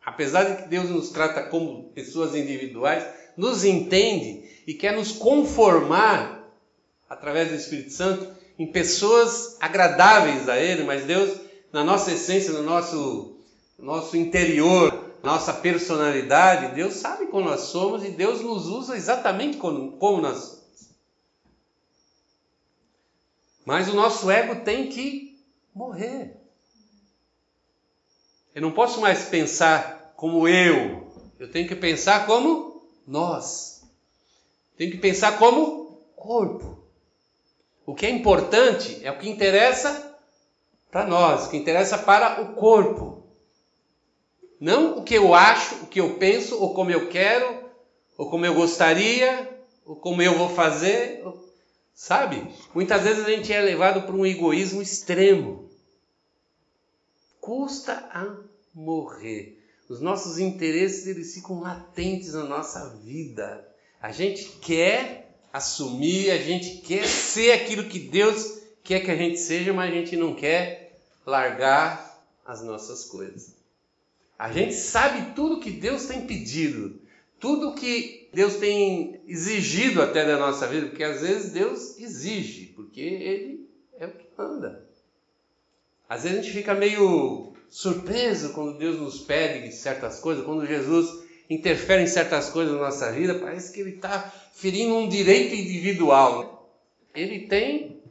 Apesar 0.04 0.44
de 0.44 0.62
que 0.62 0.68
Deus 0.68 0.88
nos 0.88 1.08
trata 1.08 1.42
como 1.42 1.90
pessoas 1.96 2.36
individuais, 2.36 3.04
nos 3.36 3.64
entende 3.64 4.48
e 4.68 4.72
quer 4.72 4.92
nos 4.92 5.10
conformar 5.10 6.48
através 7.10 7.48
do 7.48 7.56
Espírito 7.56 7.90
Santo 7.90 8.28
em 8.56 8.68
pessoas 8.68 9.56
agradáveis 9.58 10.48
a 10.48 10.56
Ele, 10.56 10.84
mas 10.84 11.02
Deus, 11.06 11.40
na 11.72 11.82
nossa 11.82 12.12
essência, 12.12 12.52
no 12.52 12.62
nosso, 12.62 13.34
nosso 13.76 14.16
interior, 14.16 14.96
nossa 15.24 15.52
personalidade, 15.52 16.72
Deus 16.72 16.94
sabe 16.94 17.26
como 17.26 17.46
nós 17.46 17.62
somos 17.62 18.04
e 18.04 18.10
Deus 18.10 18.42
nos 18.42 18.68
usa 18.68 18.96
exatamente 18.96 19.56
como, 19.56 19.90
como 19.96 20.22
nós 20.22 20.36
somos. 20.38 20.65
Mas 23.66 23.88
o 23.88 23.94
nosso 23.94 24.30
ego 24.30 24.62
tem 24.64 24.88
que 24.88 25.36
morrer. 25.74 26.40
Eu 28.54 28.62
não 28.62 28.70
posso 28.70 29.00
mais 29.00 29.24
pensar 29.24 30.14
como 30.16 30.46
eu. 30.46 31.12
Eu 31.36 31.50
tenho 31.50 31.66
que 31.66 31.74
pensar 31.74 32.26
como 32.26 32.80
nós. 33.04 33.82
Tenho 34.76 34.92
que 34.92 34.98
pensar 34.98 35.36
como 35.38 36.00
corpo. 36.14 36.78
O 37.84 37.92
que 37.92 38.06
é 38.06 38.10
importante 38.10 39.00
é 39.02 39.10
o 39.10 39.18
que 39.18 39.28
interessa 39.28 40.16
para 40.88 41.04
nós, 41.04 41.46
o 41.46 41.50
que 41.50 41.56
interessa 41.56 41.98
para 41.98 42.42
o 42.42 42.54
corpo. 42.54 43.24
Não 44.60 44.98
o 44.98 45.02
que 45.02 45.14
eu 45.14 45.34
acho, 45.34 45.82
o 45.82 45.86
que 45.88 46.00
eu 46.00 46.16
penso, 46.18 46.62
ou 46.62 46.72
como 46.72 46.92
eu 46.92 47.08
quero, 47.08 47.68
ou 48.16 48.30
como 48.30 48.46
eu 48.46 48.54
gostaria, 48.54 49.60
ou 49.84 49.96
como 49.96 50.22
eu 50.22 50.38
vou 50.38 50.48
fazer. 50.48 51.22
Sabe? 51.96 52.46
Muitas 52.74 53.04
vezes 53.04 53.24
a 53.24 53.30
gente 53.30 53.50
é 53.50 53.58
levado 53.58 54.02
para 54.02 54.14
um 54.14 54.26
egoísmo 54.26 54.82
extremo. 54.82 55.70
Custa 57.40 57.94
a 58.12 58.36
morrer. 58.74 59.58
Os 59.88 59.98
nossos 59.98 60.38
interesses 60.38 61.06
eles 61.06 61.32
ficam 61.32 61.60
latentes 61.62 62.34
na 62.34 62.44
nossa 62.44 62.90
vida. 63.02 63.66
A 63.98 64.12
gente 64.12 64.44
quer 64.60 65.38
assumir, 65.50 66.30
a 66.30 66.36
gente 66.36 66.82
quer 66.82 67.06
ser 67.06 67.52
aquilo 67.52 67.88
que 67.88 67.98
Deus 67.98 68.60
quer 68.84 69.00
que 69.00 69.10
a 69.10 69.16
gente 69.16 69.38
seja, 69.38 69.72
mas 69.72 69.90
a 69.90 69.94
gente 69.94 70.16
não 70.18 70.34
quer 70.34 71.00
largar 71.24 72.22
as 72.44 72.62
nossas 72.62 73.06
coisas. 73.06 73.56
A 74.38 74.52
gente 74.52 74.74
sabe 74.74 75.34
tudo 75.34 75.60
que 75.60 75.70
Deus 75.70 76.04
tem 76.04 76.26
pedido, 76.26 77.00
tudo 77.40 77.74
que 77.74 78.25
Deus 78.36 78.56
tem 78.56 79.22
exigido 79.26 80.02
até 80.02 80.22
da 80.26 80.36
nossa 80.36 80.66
vida, 80.66 80.88
porque 80.88 81.02
às 81.02 81.22
vezes 81.22 81.52
Deus 81.52 81.98
exige, 81.98 82.66
porque 82.76 83.00
Ele 83.00 83.66
é 83.98 84.06
o 84.06 84.10
que 84.10 84.26
manda. 84.36 84.86
Às 86.06 86.24
vezes 86.24 86.38
a 86.38 86.42
gente 86.42 86.52
fica 86.54 86.74
meio 86.74 87.54
surpreso 87.70 88.52
quando 88.52 88.76
Deus 88.76 89.00
nos 89.00 89.20
pede 89.20 89.72
certas 89.72 90.20
coisas, 90.20 90.44
quando 90.44 90.66
Jesus 90.66 91.24
interfere 91.48 92.02
em 92.02 92.06
certas 92.06 92.50
coisas 92.50 92.74
na 92.74 92.80
nossa 92.82 93.10
vida, 93.10 93.36
parece 93.38 93.72
que 93.72 93.80
Ele 93.80 93.94
está 93.94 94.30
ferindo 94.52 94.96
um 94.96 95.08
direito 95.08 95.54
individual. 95.54 96.70
Ele 97.14 97.46
tem 97.46 98.02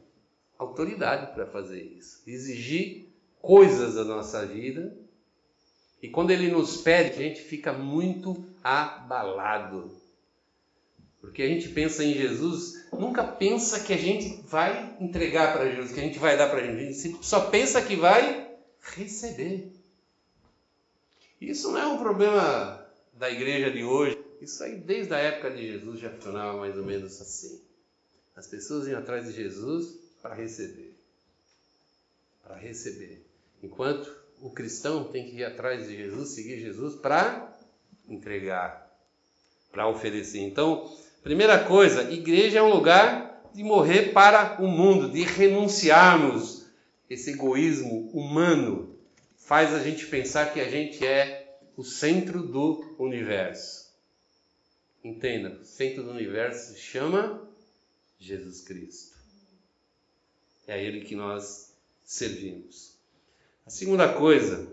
autoridade 0.58 1.34
para 1.36 1.46
fazer 1.46 1.84
isso, 1.84 2.20
exigir 2.26 3.06
coisas 3.40 3.94
da 3.94 4.02
nossa 4.02 4.44
vida 4.44 4.92
e 6.02 6.08
quando 6.08 6.32
ele 6.32 6.50
nos 6.50 6.78
pede, 6.78 7.10
a 7.10 7.22
gente 7.22 7.40
fica 7.40 7.72
muito 7.72 8.44
abalado. 8.64 10.04
Porque 11.26 11.42
a 11.42 11.48
gente 11.48 11.68
pensa 11.70 12.04
em 12.04 12.14
Jesus, 12.14 12.86
nunca 12.92 13.24
pensa 13.24 13.80
que 13.80 13.92
a 13.92 13.96
gente 13.96 14.42
vai 14.42 14.96
entregar 15.00 15.52
para 15.52 15.68
Jesus, 15.68 15.92
que 15.92 15.98
a 15.98 16.02
gente 16.04 16.20
vai 16.20 16.36
dar 16.36 16.48
para 16.48 16.64
Jesus. 16.64 17.04
A 17.04 17.08
gente 17.08 17.26
só 17.26 17.50
pensa 17.50 17.82
que 17.82 17.96
vai 17.96 18.48
receber. 18.94 19.72
Isso 21.40 21.72
não 21.72 21.78
é 21.78 21.86
um 21.88 21.98
problema 21.98 22.86
da 23.12 23.28
igreja 23.28 23.72
de 23.72 23.82
hoje. 23.82 24.16
Isso 24.40 24.62
aí 24.62 24.76
desde 24.76 25.12
a 25.14 25.18
época 25.18 25.50
de 25.50 25.66
Jesus 25.66 25.98
já 25.98 26.10
funcionava 26.10 26.58
mais 26.58 26.78
ou 26.78 26.84
menos 26.84 27.20
assim. 27.20 27.60
As 28.36 28.46
pessoas 28.46 28.86
iam 28.86 29.00
atrás 29.00 29.26
de 29.26 29.32
Jesus 29.32 29.98
para 30.22 30.32
receber. 30.32 30.94
Para 32.44 32.54
receber. 32.54 33.26
Enquanto 33.60 34.14
o 34.40 34.48
cristão 34.48 35.04
tem 35.04 35.28
que 35.28 35.38
ir 35.38 35.44
atrás 35.44 35.88
de 35.88 35.96
Jesus, 35.96 36.30
seguir 36.30 36.60
Jesus 36.60 36.94
para 36.94 37.52
entregar, 38.08 38.96
para 39.72 39.88
oferecer. 39.88 40.38
Então, 40.38 40.88
primeira 41.26 41.64
coisa, 41.64 42.08
igreja 42.12 42.60
é 42.60 42.62
um 42.62 42.72
lugar 42.72 43.50
de 43.52 43.64
morrer 43.64 44.12
para 44.12 44.62
o 44.62 44.68
mundo, 44.68 45.10
de 45.10 45.24
renunciarmos 45.24 46.66
esse 47.10 47.32
egoísmo 47.32 48.08
humano. 48.12 48.96
Faz 49.36 49.74
a 49.74 49.82
gente 49.82 50.06
pensar 50.06 50.52
que 50.52 50.60
a 50.60 50.70
gente 50.70 51.04
é 51.04 51.58
o 51.76 51.82
centro 51.82 52.44
do 52.44 52.94
universo. 52.96 53.92
Entenda, 55.02 55.58
o 55.60 55.64
centro 55.64 56.04
do 56.04 56.12
universo 56.12 56.74
se 56.74 56.78
chama 56.78 57.42
Jesus 58.20 58.60
Cristo. 58.60 59.16
É 60.64 60.74
a 60.74 60.78
Ele 60.78 61.00
que 61.00 61.16
nós 61.16 61.74
servimos. 62.04 62.94
A 63.66 63.70
segunda 63.70 64.12
coisa, 64.12 64.72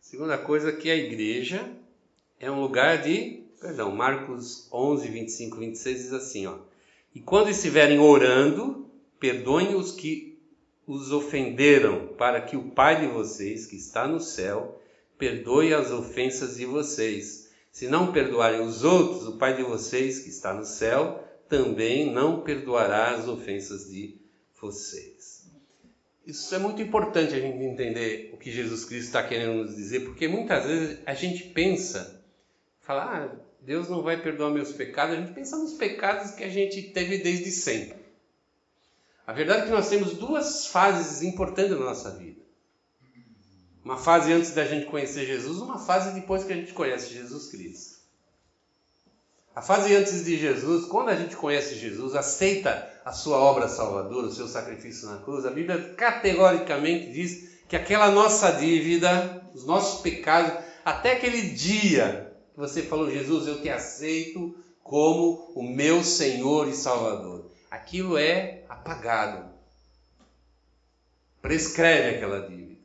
a 0.00 0.02
segunda 0.02 0.38
coisa 0.38 0.70
é 0.70 0.76
que 0.76 0.90
a 0.90 0.96
igreja 0.96 1.70
é 2.40 2.50
um 2.50 2.62
lugar 2.62 3.02
de, 3.02 3.45
perdão, 3.60 3.90
Marcos 3.94 4.68
11, 4.72 5.08
25, 5.08 5.56
26 5.56 5.98
diz 5.98 6.12
assim, 6.12 6.46
ó. 6.46 6.58
E 7.14 7.20
quando 7.20 7.48
estiverem 7.48 7.98
orando, 7.98 8.90
perdoem 9.18 9.74
os 9.74 9.92
que 9.92 10.38
os 10.86 11.10
ofenderam, 11.10 12.08
para 12.16 12.40
que 12.40 12.56
o 12.56 12.70
Pai 12.70 13.00
de 13.00 13.06
vocês, 13.08 13.66
que 13.66 13.76
está 13.76 14.06
no 14.06 14.20
céu, 14.20 14.80
perdoe 15.18 15.74
as 15.74 15.90
ofensas 15.90 16.56
de 16.56 16.64
vocês. 16.64 17.50
Se 17.72 17.88
não 17.88 18.12
perdoarem 18.12 18.60
os 18.60 18.84
outros, 18.84 19.26
o 19.26 19.36
Pai 19.36 19.56
de 19.56 19.62
vocês, 19.62 20.20
que 20.20 20.28
está 20.28 20.54
no 20.54 20.64
céu, 20.64 21.24
também 21.48 22.12
não 22.12 22.42
perdoará 22.42 23.10
as 23.10 23.26
ofensas 23.26 23.90
de 23.90 24.16
vocês. 24.60 25.46
Isso 26.26 26.54
é 26.54 26.58
muito 26.58 26.82
importante 26.82 27.34
a 27.34 27.40
gente 27.40 27.62
entender 27.62 28.30
o 28.34 28.36
que 28.36 28.50
Jesus 28.50 28.84
Cristo 28.84 29.06
está 29.06 29.22
querendo 29.22 29.62
nos 29.62 29.76
dizer, 29.76 30.00
porque 30.00 30.26
muitas 30.26 30.64
vezes 30.66 30.98
a 31.06 31.14
gente 31.14 31.44
pensa, 31.44 32.20
fala, 32.80 33.04
ah, 33.04 33.45
Deus 33.66 33.88
não 33.88 34.00
vai 34.00 34.16
perdoar 34.16 34.50
meus 34.50 34.70
pecados, 34.70 35.16
a 35.16 35.20
gente 35.20 35.32
pensa 35.32 35.56
nos 35.56 35.72
pecados 35.72 36.30
que 36.30 36.44
a 36.44 36.48
gente 36.48 36.82
teve 36.82 37.18
desde 37.18 37.50
sempre. 37.50 37.96
A 39.26 39.32
verdade 39.32 39.62
é 39.62 39.64
que 39.64 39.72
nós 39.72 39.88
temos 39.88 40.14
duas 40.14 40.68
fases 40.68 41.20
importantes 41.22 41.72
na 41.72 41.84
nossa 41.84 42.12
vida. 42.12 42.40
Uma 43.84 43.98
fase 43.98 44.32
antes 44.32 44.52
da 44.52 44.64
gente 44.64 44.86
conhecer 44.86 45.26
Jesus, 45.26 45.58
uma 45.58 45.80
fase 45.80 46.14
depois 46.14 46.44
que 46.44 46.52
a 46.52 46.56
gente 46.56 46.72
conhece 46.72 47.12
Jesus 47.12 47.48
Cristo. 47.48 47.96
A 49.52 49.60
fase 49.60 49.96
antes 49.96 50.24
de 50.24 50.38
Jesus, 50.38 50.86
quando 50.86 51.08
a 51.08 51.16
gente 51.16 51.34
conhece 51.34 51.74
Jesus, 51.74 52.14
aceita 52.14 52.88
a 53.04 53.10
sua 53.10 53.38
obra 53.38 53.66
salvadora, 53.66 54.28
o 54.28 54.32
seu 54.32 54.46
sacrifício 54.46 55.08
na 55.08 55.18
cruz, 55.18 55.44
a 55.44 55.50
Bíblia 55.50 55.92
categoricamente 55.96 57.10
diz 57.10 57.48
que 57.68 57.74
aquela 57.74 58.12
nossa 58.12 58.52
dívida, 58.52 59.42
os 59.52 59.66
nossos 59.66 60.02
pecados, 60.02 60.52
até 60.84 61.14
aquele 61.14 61.50
dia 61.50 62.25
você 62.56 62.82
falou, 62.82 63.10
Jesus, 63.10 63.46
eu 63.46 63.60
te 63.60 63.68
aceito 63.68 64.56
como 64.82 65.52
o 65.54 65.62
meu 65.62 66.02
Senhor 66.02 66.68
e 66.68 66.72
Salvador, 66.72 67.44
aquilo 67.70 68.16
é 68.16 68.62
apagado. 68.68 69.50
Prescreve 71.42 72.16
aquela 72.16 72.48
dívida. 72.48 72.80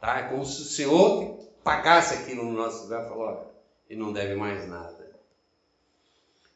Tá? 0.00 0.18
É 0.18 0.22
como 0.24 0.44
se 0.44 0.62
o 0.62 0.64
Senhor 0.64 1.38
pagasse 1.62 2.14
aquilo 2.14 2.44
no 2.44 2.52
nosso 2.52 2.84
lugar 2.84 3.04
e 3.04 3.08
falou: 3.08 3.26
olha, 3.26 3.46
ele 3.88 4.00
não 4.00 4.12
deve 4.12 4.34
mais 4.34 4.68
nada. 4.68 5.04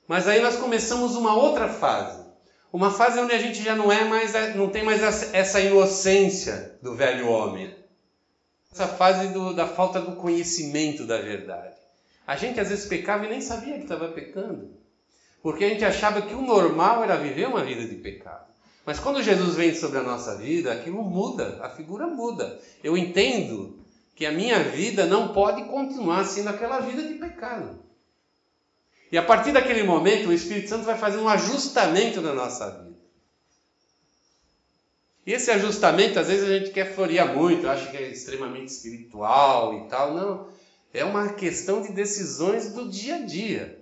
Mas 0.07 0.27
aí 0.27 0.41
nós 0.41 0.57
começamos 0.57 1.15
uma 1.15 1.35
outra 1.35 1.69
fase. 1.69 2.27
Uma 2.73 2.91
fase 2.91 3.19
onde 3.19 3.33
a 3.33 3.39
gente 3.39 3.63
já 3.63 3.75
não 3.75 3.91
é 3.91 4.05
mais, 4.05 4.33
não 4.55 4.69
tem 4.69 4.83
mais 4.83 5.03
essa 5.33 5.61
inocência 5.61 6.79
do 6.83 6.95
velho 6.95 7.29
homem. 7.29 7.75
Essa 8.73 8.87
fase 8.87 9.29
do, 9.29 9.55
da 9.55 9.67
falta 9.67 10.01
do 10.01 10.17
conhecimento 10.17 11.07
da 11.07 11.19
verdade. 11.19 11.78
A 12.29 12.37
gente 12.37 12.61
às 12.61 12.69
vezes 12.69 12.85
pecava 12.85 13.25
e 13.25 13.31
nem 13.31 13.41
sabia 13.41 13.79
que 13.79 13.85
estava 13.85 14.09
pecando. 14.09 14.69
Porque 15.43 15.65
a 15.65 15.69
gente 15.71 15.83
achava 15.83 16.21
que 16.21 16.35
o 16.35 16.43
normal 16.43 17.03
era 17.03 17.17
viver 17.17 17.49
uma 17.49 17.65
vida 17.65 17.87
de 17.87 17.95
pecado. 17.95 18.45
Mas 18.85 19.01
quando 19.01 19.23
Jesus 19.23 19.55
vem 19.55 19.75
sobre 19.75 19.99
a 19.99 20.03
nossa 20.03 20.37
vida, 20.37 20.71
aquilo 20.71 21.03
muda, 21.03 21.59
a 21.63 21.71
figura 21.71 22.07
muda. 22.07 22.61
Eu 22.85 22.99
entendo 22.99 23.79
que 24.15 24.27
a 24.27 24.31
minha 24.33 24.63
vida 24.63 25.07
não 25.07 25.33
pode 25.33 25.65
continuar 25.71 26.23
sendo 26.25 26.51
aquela 26.51 26.81
vida 26.81 27.03
de 27.03 27.15
pecado. 27.15 27.83
E 29.11 29.17
a 29.17 29.23
partir 29.23 29.53
daquele 29.53 29.83
momento, 29.83 30.29
o 30.29 30.33
Espírito 30.35 30.69
Santo 30.69 30.85
vai 30.85 30.99
fazer 30.99 31.17
um 31.17 31.29
ajustamento 31.31 32.21
na 32.21 32.35
nossa 32.35 32.71
vida. 32.73 32.99
E 35.25 35.33
esse 35.33 35.51
ajustamento, 35.51 36.19
às 36.19 36.29
vezes 36.29 36.47
a 36.47 36.59
gente 36.59 36.73
quer 36.73 36.95
florear 36.95 37.35
muito, 37.35 37.67
acha 37.67 37.91
que 37.91 37.97
é 37.97 38.11
extremamente 38.11 38.69
espiritual 38.69 39.87
e 39.87 39.89
tal. 39.89 40.13
Não. 40.13 40.58
É 40.99 41.05
uma 41.05 41.29
questão 41.35 41.81
de 41.81 41.93
decisões 41.93 42.73
do 42.73 42.89
dia 42.89 43.17
a 43.17 43.19
dia. 43.21 43.79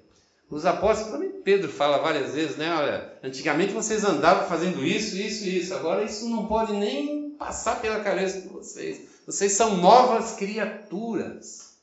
Os 0.50 0.66
apóstolos, 0.66 1.12
também 1.12 1.30
Pedro 1.42 1.72
fala 1.72 1.98
várias 1.98 2.34
vezes, 2.34 2.56
né? 2.56 2.72
Olha, 2.74 3.18
antigamente 3.22 3.72
vocês 3.72 4.04
andavam 4.04 4.46
fazendo 4.46 4.84
isso, 4.84 5.16
isso 5.16 5.44
e 5.44 5.58
isso. 5.58 5.74
Agora 5.74 6.04
isso 6.04 6.28
não 6.28 6.46
pode 6.46 6.72
nem 6.74 7.30
passar 7.30 7.80
pela 7.80 8.00
cabeça 8.00 8.42
de 8.42 8.48
vocês. 8.48 9.00
Vocês 9.26 9.52
são 9.52 9.78
novas 9.78 10.32
criaturas. 10.32 11.76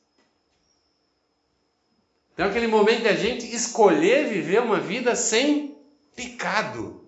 Então, 2.32 2.46
aquele 2.46 2.66
momento 2.66 3.02
de 3.02 3.08
a 3.08 3.16
gente 3.16 3.52
escolher 3.52 4.28
viver 4.28 4.60
uma 4.60 4.80
vida 4.80 5.14
sem 5.14 5.76
pecado. 6.14 7.04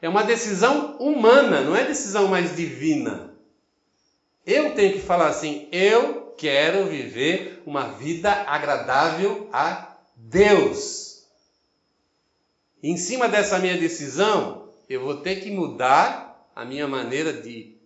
É 0.00 0.08
uma 0.08 0.24
decisão 0.24 0.96
humana, 0.98 1.60
não 1.60 1.76
é 1.76 1.84
decisão 1.84 2.28
mais 2.28 2.56
divina. 2.56 3.34
Eu 4.46 4.74
tenho 4.74 4.94
que 4.94 5.00
falar 5.00 5.28
assim: 5.28 5.68
eu 5.70 6.27
quero 6.38 6.86
viver 6.86 7.62
uma 7.66 7.88
vida 7.92 8.30
agradável 8.30 9.50
a 9.52 9.98
Deus. 10.16 11.26
Em 12.82 12.96
cima 12.96 13.28
dessa 13.28 13.58
minha 13.58 13.76
decisão, 13.76 14.72
eu 14.88 15.02
vou 15.02 15.20
ter 15.20 15.42
que 15.42 15.50
mudar 15.50 16.48
a 16.54 16.64
minha 16.64 16.86
maneira 16.88 17.32
de 17.32 17.76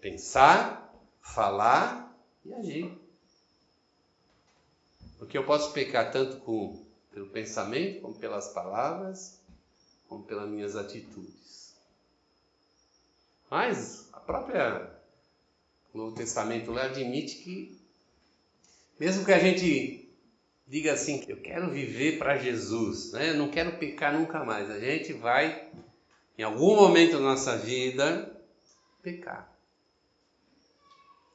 pensar, 0.00 0.92
falar 1.20 2.12
e 2.44 2.52
agir. 2.54 2.98
Porque 5.18 5.36
eu 5.36 5.44
posso 5.44 5.72
pecar 5.72 6.10
tanto 6.10 6.38
com, 6.38 6.84
pelo 7.12 7.28
pensamento, 7.28 8.00
como 8.00 8.14
pelas 8.14 8.48
palavras, 8.48 9.38
como 10.08 10.24
pelas 10.24 10.48
minhas 10.48 10.76
atitudes. 10.76 11.76
Mas 13.50 14.08
a 14.12 14.20
própria 14.20 14.98
o 15.92 15.98
Novo 15.98 16.14
Testamento 16.14 16.76
admite 16.78 17.36
que, 17.36 17.77
mesmo 18.98 19.24
que 19.24 19.32
a 19.32 19.38
gente 19.38 20.08
diga 20.66 20.92
assim, 20.92 21.24
eu 21.28 21.40
quero 21.40 21.70
viver 21.70 22.18
para 22.18 22.36
Jesus, 22.36 23.12
né? 23.12 23.32
não 23.32 23.48
quero 23.48 23.78
pecar 23.78 24.12
nunca 24.12 24.44
mais, 24.44 24.70
a 24.70 24.78
gente 24.78 25.12
vai, 25.14 25.68
em 26.36 26.42
algum 26.42 26.76
momento 26.76 27.12
da 27.12 27.20
nossa 27.20 27.56
vida, 27.56 28.36
pecar. 29.02 29.56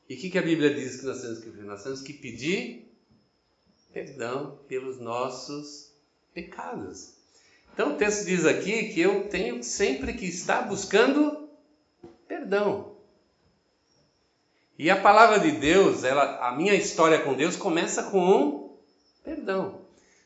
E 0.08 0.16
o 0.16 0.18
que, 0.18 0.30
que 0.30 0.38
a 0.38 0.44
Bíblia 0.44 0.74
diz 0.74 1.00
que 1.00 1.06
nós 1.06 1.22
temos 1.22 1.40
que 1.40 1.50
fazer? 1.50 1.64
Nós 1.64 1.84
temos 1.84 2.02
que 2.02 2.14
pedir 2.14 2.92
perdão 3.92 4.60
pelos 4.68 5.00
nossos 5.00 5.92
pecados. 6.34 7.14
Então 7.74 7.94
o 7.94 7.98
texto 7.98 8.26
diz 8.26 8.46
aqui 8.46 8.94
que 8.94 9.00
eu 9.00 9.30
tenho 9.30 9.64
sempre 9.64 10.14
que 10.14 10.26
estar 10.26 10.64
buscando 10.64 11.50
perdão. 12.28 12.93
E 14.78 14.90
a 14.90 14.96
palavra 14.96 15.40
de 15.40 15.52
Deus, 15.52 16.04
ela, 16.04 16.48
a 16.48 16.52
minha 16.56 16.74
história 16.74 17.20
com 17.20 17.34
Deus 17.34 17.56
começa 17.56 18.04
com 18.04 18.20
um 18.20 18.70
perdão. 19.24 19.82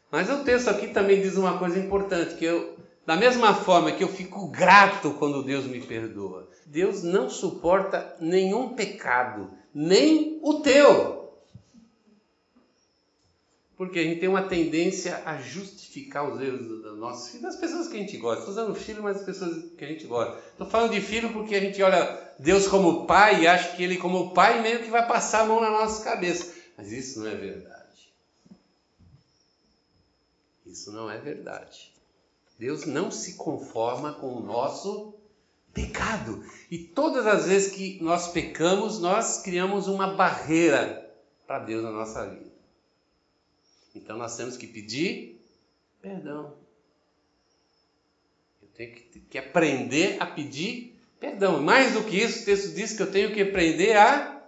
Mas 0.09 0.29
o 0.29 0.43
texto 0.43 0.69
aqui 0.69 0.87
também 0.87 1.21
diz 1.21 1.35
uma 1.35 1.57
coisa 1.57 1.77
importante, 1.77 2.35
que 2.35 2.45
eu, 2.45 2.75
da 3.05 3.15
mesma 3.15 3.53
forma 3.53 3.91
que 3.91 4.03
eu 4.03 4.07
fico 4.07 4.47
grato 4.47 5.11
quando 5.19 5.43
Deus 5.43 5.65
me 5.65 5.81
perdoa, 5.81 6.49
Deus 6.65 7.03
não 7.03 7.29
suporta 7.29 8.15
nenhum 8.19 8.69
pecado, 8.69 9.51
nem 9.73 10.39
o 10.41 10.55
teu. 10.61 11.16
Porque 13.77 13.99
a 13.99 14.03
gente 14.03 14.19
tem 14.19 14.27
uma 14.27 14.41
tendência 14.41 15.21
a 15.23 15.39
justificar 15.39 16.27
os 16.27 16.41
erros 16.41 16.67
dos 16.67 16.97
nossos 16.97 17.27
filhos, 17.29 17.43
das 17.43 17.55
pessoas 17.57 17.87
que 17.87 17.95
a 17.95 17.99
gente 17.99 18.17
gosta. 18.17 18.39
Estou 18.39 18.53
usando 18.53 18.75
filho, 18.75 19.03
mas 19.03 19.17
das 19.17 19.25
pessoas 19.25 19.71
que 19.77 19.85
a 19.85 19.87
gente 19.87 20.07
gosta. 20.07 20.35
Estou 20.51 20.67
falando 20.67 20.91
de 20.91 20.99
filho 20.99 21.31
porque 21.31 21.53
a 21.53 21.59
gente 21.59 21.81
olha 21.83 22.33
Deus 22.39 22.67
como 22.67 23.05
pai 23.05 23.43
e 23.43 23.47
acha 23.47 23.75
que 23.75 23.83
ele, 23.83 23.97
como 23.97 24.33
pai, 24.33 24.63
meio 24.63 24.81
que 24.81 24.89
vai 24.89 25.07
passar 25.07 25.41
a 25.41 25.45
mão 25.45 25.61
na 25.61 25.69
nossa 25.69 26.03
cabeça. 26.03 26.51
Mas 26.75 26.91
isso 26.91 27.19
não 27.19 27.27
é 27.27 27.35
verdade. 27.35 28.13
Isso 30.65 30.91
não 30.91 31.11
é 31.11 31.19
verdade. 31.19 31.93
Deus 32.57 32.87
não 32.87 33.11
se 33.11 33.35
conforma 33.35 34.13
com 34.13 34.33
o 34.33 34.41
nosso 34.41 35.13
pecado. 35.71 36.43
E 36.71 36.79
todas 36.79 37.27
as 37.27 37.45
vezes 37.45 37.71
que 37.71 38.01
nós 38.01 38.29
pecamos, 38.29 38.99
nós 38.99 39.43
criamos 39.43 39.87
uma 39.87 40.15
barreira 40.15 41.15
para 41.45 41.59
Deus 41.59 41.83
na 41.83 41.91
nossa 41.91 42.27
vida. 42.27 42.46
Então 43.97 44.17
nós 44.17 44.35
temos 44.35 44.55
que 44.57 44.67
pedir 44.67 45.41
perdão. 46.01 46.55
Eu 48.61 48.67
tenho 48.69 48.93
que, 48.93 49.19
que 49.19 49.37
aprender 49.37 50.21
a 50.21 50.25
pedir 50.25 50.99
perdão. 51.19 51.61
Mais 51.61 51.93
do 51.93 52.03
que 52.03 52.17
isso, 52.17 52.41
o 52.41 52.45
texto 52.45 52.73
diz 52.73 52.93
que 52.93 53.01
eu 53.01 53.11
tenho 53.11 53.33
que 53.33 53.41
aprender 53.41 53.97
a 53.97 54.41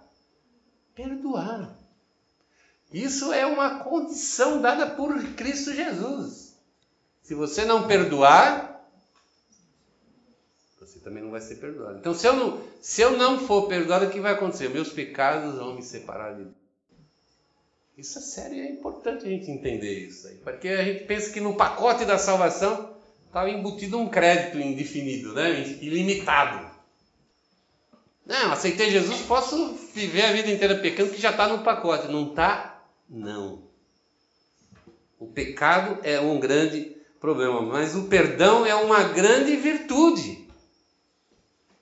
perdoar. 0.94 1.76
Isso 2.92 3.32
é 3.32 3.46
uma 3.46 3.80
condição 3.84 4.60
dada 4.60 4.86
por 4.90 5.22
Cristo 5.34 5.72
Jesus. 5.72 6.56
Se 7.22 7.34
você 7.34 7.64
não 7.64 7.86
perdoar, 7.86 8.70
você 10.80 10.98
também 10.98 11.22
não 11.22 11.30
vai 11.30 11.40
ser 11.40 11.56
perdoado. 11.56 11.98
Então, 11.98 12.12
se 12.12 12.26
eu 12.26 12.34
não, 12.34 12.62
se 12.80 13.00
eu 13.00 13.16
não 13.16 13.38
for 13.38 13.68
perdoado, 13.68 14.06
o 14.06 14.10
que 14.10 14.20
vai 14.20 14.32
acontecer? 14.32 14.68
Meus 14.68 14.92
pecados 14.92 15.54
vão 15.54 15.74
me 15.74 15.82
separar 15.82 16.34
de 16.34 16.44
Deus. 16.44 16.59
Isso 18.00 18.18
é 18.18 18.22
sério 18.22 18.56
e 18.56 18.60
é 18.60 18.70
importante 18.70 19.26
a 19.26 19.28
gente 19.28 19.50
entender 19.50 20.06
isso 20.06 20.26
aí, 20.26 20.36
porque 20.36 20.68
a 20.68 20.82
gente 20.82 21.04
pensa 21.04 21.30
que 21.30 21.38
no 21.38 21.54
pacote 21.54 22.06
da 22.06 22.16
salvação 22.16 22.96
estava 23.26 23.50
embutido 23.50 23.98
um 23.98 24.08
crédito 24.08 24.58
indefinido, 24.58 25.34
né? 25.34 25.60
ilimitado. 25.82 26.70
Não, 28.24 28.52
aceitei 28.52 28.90
Jesus, 28.90 29.20
posso 29.22 29.74
viver 29.92 30.22
a 30.22 30.32
vida 30.32 30.50
inteira 30.50 30.76
pecando 30.76 31.10
que 31.10 31.20
já 31.20 31.30
está 31.30 31.46
no 31.46 31.62
pacote. 31.62 32.08
Não 32.08 32.30
está? 32.30 32.82
Não. 33.06 33.64
O 35.18 35.26
pecado 35.26 35.98
é 36.02 36.18
um 36.18 36.40
grande 36.40 36.96
problema, 37.20 37.60
mas 37.60 37.94
o 37.94 38.04
perdão 38.04 38.64
é 38.64 38.74
uma 38.74 39.02
grande 39.02 39.56
virtude. 39.56 40.48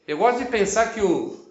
Eu 0.04 0.18
gosto 0.18 0.38
de 0.38 0.46
pensar 0.46 0.92
que 0.92 1.00
o, 1.00 1.48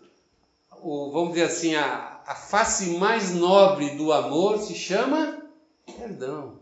o 0.82 1.12
vamos 1.12 1.36
dizer 1.36 1.46
assim, 1.46 1.76
a, 1.76 2.17
a 2.28 2.36
face 2.36 2.98
mais 2.98 3.34
nobre 3.34 3.92
do 3.92 4.12
amor 4.12 4.60
se 4.60 4.76
chama 4.76 5.50
perdão. 5.98 6.60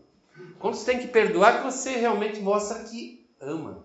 Quando 0.60 0.76
você 0.76 0.92
tem 0.92 1.00
que 1.00 1.08
perdoar, 1.08 1.64
você 1.64 1.96
realmente 1.96 2.40
mostra 2.40 2.84
que 2.84 3.28
ama. 3.40 3.84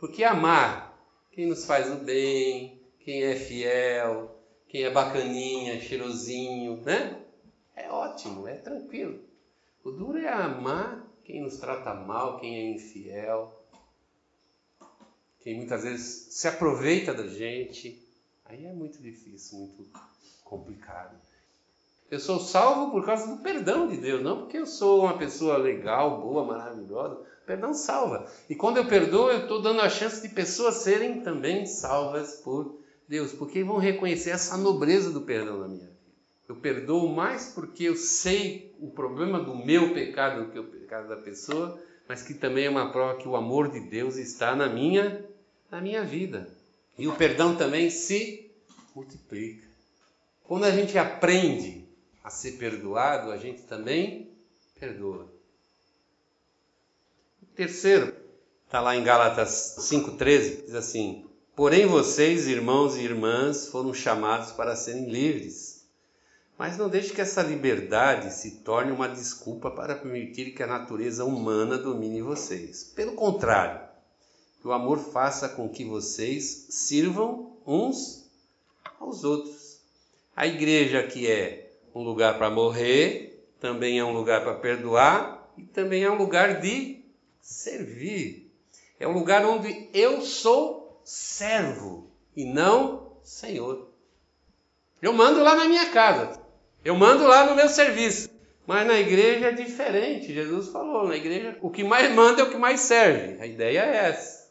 Porque 0.00 0.24
amar 0.24 1.00
quem 1.30 1.46
nos 1.46 1.64
faz 1.64 1.88
o 1.92 2.04
bem, 2.04 2.82
quem 2.98 3.22
é 3.22 3.36
fiel, 3.36 4.36
quem 4.66 4.82
é 4.82 4.90
bacaninha, 4.90 5.80
cheirosinho, 5.80 6.82
né? 6.82 7.24
É 7.76 7.88
ótimo, 7.88 8.48
é 8.48 8.56
tranquilo. 8.56 9.20
O 9.84 9.92
duro 9.92 10.18
é 10.18 10.28
amar 10.28 11.06
quem 11.22 11.40
nos 11.40 11.56
trata 11.56 11.94
mal, 11.94 12.40
quem 12.40 12.56
é 12.56 12.70
infiel, 12.72 13.64
quem 15.38 15.56
muitas 15.56 15.84
vezes 15.84 16.34
se 16.34 16.48
aproveita 16.48 17.14
da 17.14 17.28
gente. 17.28 18.04
Aí 18.44 18.66
é 18.66 18.72
muito 18.72 19.00
difícil, 19.00 19.58
muito 19.58 19.84
complicado. 20.52 21.16
Eu 22.10 22.20
sou 22.20 22.38
salvo 22.38 22.90
por 22.90 23.06
causa 23.06 23.26
do 23.26 23.42
perdão 23.42 23.88
de 23.88 23.96
Deus, 23.96 24.22
não 24.22 24.40
porque 24.40 24.58
eu 24.58 24.66
sou 24.66 25.04
uma 25.04 25.16
pessoa 25.16 25.56
legal, 25.56 26.20
boa, 26.20 26.44
maravilhosa. 26.44 27.18
Perdão 27.46 27.72
salva. 27.72 28.30
E 28.50 28.54
quando 28.54 28.76
eu 28.76 28.86
perdoo, 28.86 29.30
eu 29.30 29.40
estou 29.40 29.62
dando 29.62 29.80
a 29.80 29.88
chance 29.88 30.20
de 30.20 30.32
pessoas 30.32 30.76
serem 30.76 31.22
também 31.22 31.64
salvas 31.64 32.36
por 32.36 32.78
Deus, 33.08 33.32
porque 33.32 33.64
vão 33.64 33.78
reconhecer 33.78 34.30
essa 34.30 34.56
nobreza 34.58 35.10
do 35.10 35.22
perdão 35.22 35.58
na 35.58 35.68
minha 35.68 35.86
vida. 35.86 35.92
Eu 36.46 36.56
perdoo 36.56 37.08
mais 37.08 37.48
porque 37.54 37.84
eu 37.84 37.96
sei 37.96 38.74
o 38.78 38.90
problema 38.90 39.40
do 39.40 39.56
meu 39.56 39.94
pecado 39.94 40.44
do 40.44 40.52
que 40.52 40.58
o 40.58 40.64
pecado 40.64 41.08
da 41.08 41.16
pessoa, 41.16 41.80
mas 42.06 42.22
que 42.22 42.34
também 42.34 42.66
é 42.66 42.70
uma 42.70 42.92
prova 42.92 43.18
que 43.18 43.26
o 43.26 43.36
amor 43.36 43.70
de 43.70 43.80
Deus 43.80 44.16
está 44.16 44.54
na 44.54 44.68
minha, 44.68 45.24
na 45.70 45.80
minha 45.80 46.04
vida. 46.04 46.46
E 46.98 47.08
o 47.08 47.16
perdão 47.16 47.56
também 47.56 47.88
se 47.88 48.50
multiplica. 48.94 49.71
Quando 50.44 50.64
a 50.64 50.70
gente 50.70 50.98
aprende 50.98 51.88
a 52.22 52.30
ser 52.30 52.52
perdoado, 52.52 53.30
a 53.30 53.36
gente 53.36 53.62
também 53.62 54.30
perdoa. 54.78 55.32
O 57.42 57.46
terceiro, 57.54 58.14
está 58.66 58.80
lá 58.80 58.96
em 58.96 59.04
Gálatas 59.04 59.76
5,13, 59.80 60.64
diz 60.66 60.74
assim: 60.74 61.26
Porém, 61.54 61.86
vocês, 61.86 62.46
irmãos 62.46 62.96
e 62.96 63.00
irmãs, 63.00 63.68
foram 63.68 63.92
chamados 63.92 64.52
para 64.52 64.74
serem 64.74 65.10
livres. 65.10 65.86
Mas 66.56 66.78
não 66.78 66.88
deixe 66.88 67.12
que 67.12 67.20
essa 67.20 67.42
liberdade 67.42 68.32
se 68.32 68.62
torne 68.62 68.92
uma 68.92 69.08
desculpa 69.08 69.70
para 69.70 69.96
permitir 69.96 70.52
que 70.52 70.62
a 70.62 70.66
natureza 70.66 71.24
humana 71.24 71.76
domine 71.76 72.22
vocês. 72.22 72.84
Pelo 72.94 73.12
contrário, 73.12 73.80
que 74.60 74.68
o 74.68 74.72
amor 74.72 74.98
faça 74.98 75.48
com 75.48 75.68
que 75.68 75.84
vocês 75.84 76.68
sirvam 76.70 77.56
uns 77.66 78.30
aos 79.00 79.24
outros. 79.24 79.61
A 80.34 80.46
igreja 80.46 81.02
que 81.02 81.30
é 81.30 81.70
um 81.94 82.02
lugar 82.02 82.38
para 82.38 82.50
morrer, 82.50 83.46
também 83.60 83.98
é 83.98 84.04
um 84.04 84.12
lugar 84.12 84.42
para 84.42 84.54
perdoar 84.54 85.52
e 85.56 85.62
também 85.62 86.02
é 86.02 86.10
um 86.10 86.16
lugar 86.16 86.60
de 86.60 87.04
servir. 87.40 88.50
É 88.98 89.06
um 89.06 89.12
lugar 89.12 89.44
onde 89.44 89.88
eu 89.92 90.22
sou 90.22 91.00
servo 91.04 92.10
e 92.36 92.44
não 92.44 93.12
senhor. 93.22 93.90
Eu 95.00 95.12
mando 95.12 95.42
lá 95.42 95.54
na 95.54 95.66
minha 95.66 95.90
casa, 95.90 96.40
eu 96.84 96.94
mando 96.96 97.26
lá 97.26 97.46
no 97.46 97.54
meu 97.54 97.68
serviço, 97.68 98.30
mas 98.66 98.86
na 98.86 98.98
igreja 98.98 99.48
é 99.48 99.52
diferente. 99.52 100.32
Jesus 100.32 100.68
falou: 100.68 101.06
na 101.08 101.16
igreja 101.16 101.58
o 101.60 101.70
que 101.70 101.84
mais 101.84 102.12
manda 102.14 102.40
é 102.40 102.44
o 102.44 102.50
que 102.50 102.56
mais 102.56 102.80
serve. 102.80 103.40
A 103.42 103.46
ideia 103.46 103.80
é 103.80 103.96
essa. 104.08 104.50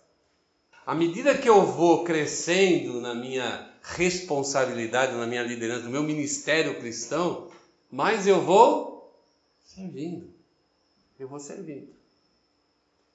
À 0.86 0.94
medida 0.94 1.38
que 1.38 1.50
eu 1.50 1.65
vou 1.65 2.04
crescendo 2.04 3.00
na 3.02 3.15
minha 3.15 3.71
responsabilidade 3.82 5.13
na 5.13 5.26
minha 5.26 5.44
liderança, 5.44 5.84
no 5.84 5.89
meu 5.89 6.04
ministério 6.04 6.80
cristão, 6.80 7.50
mais 7.89 8.28
eu 8.28 8.41
vou 8.41 9.13
servindo. 9.65 10.34
Eu 11.20 11.28
vou 11.28 11.39
servindo. 11.39 11.89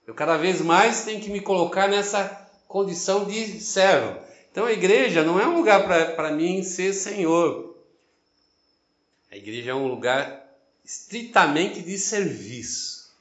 Eu 0.06 0.14
cada 0.14 0.36
vez 0.36 0.60
mais 0.60 1.04
tenho 1.04 1.20
que 1.20 1.30
me 1.30 1.40
colocar 1.40 1.88
nessa 1.88 2.28
condição 2.68 3.24
de 3.24 3.60
servo. 3.60 4.20
Então 4.50 4.64
a 4.64 4.72
igreja 4.72 5.24
não 5.24 5.40
é 5.40 5.46
um 5.46 5.56
lugar 5.56 5.86
para 6.14 6.32
mim 6.32 6.62
ser 6.62 6.92
senhor. 6.92 7.76
A 9.30 9.36
igreja 9.36 9.72
é 9.72 9.74
um 9.74 9.88
lugar 9.88 10.46
estritamente 10.84 11.82
de 11.82 11.98
serviço. 11.98 13.12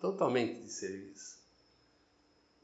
Totalmente 0.00 0.60
de 0.60 0.70
serviço. 0.70 1.38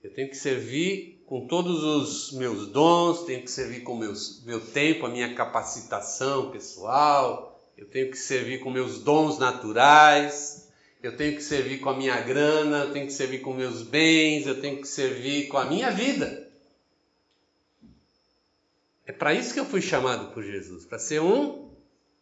Eu 0.02 0.12
tenho 0.12 0.28
que 0.28 0.36
servir 0.36 1.19
com 1.30 1.46
todos 1.46 1.84
os 1.84 2.32
meus 2.32 2.66
dons, 2.66 3.22
tenho 3.22 3.40
que 3.40 3.50
servir 3.52 3.84
com 3.84 3.96
meus, 3.96 4.42
meu 4.44 4.60
tempo, 4.60 5.06
a 5.06 5.08
minha 5.08 5.32
capacitação 5.32 6.50
pessoal, 6.50 7.56
eu 7.78 7.86
tenho 7.86 8.10
que 8.10 8.16
servir 8.16 8.58
com 8.58 8.68
meus 8.68 8.98
dons 8.98 9.38
naturais, 9.38 10.68
eu 11.00 11.16
tenho 11.16 11.36
que 11.36 11.42
servir 11.44 11.78
com 11.78 11.88
a 11.88 11.96
minha 11.96 12.20
grana, 12.20 12.78
eu 12.78 12.92
tenho 12.92 13.06
que 13.06 13.12
servir 13.12 13.42
com 13.42 13.54
meus 13.54 13.80
bens, 13.80 14.44
eu 14.44 14.60
tenho 14.60 14.80
que 14.80 14.88
servir 14.88 15.46
com 15.46 15.56
a 15.56 15.66
minha 15.66 15.92
vida. 15.92 16.50
É 19.06 19.12
para 19.12 19.32
isso 19.32 19.54
que 19.54 19.60
eu 19.60 19.66
fui 19.66 19.80
chamado 19.80 20.34
por 20.34 20.42
Jesus, 20.42 20.84
para 20.84 20.98
ser 20.98 21.20
um 21.20 21.70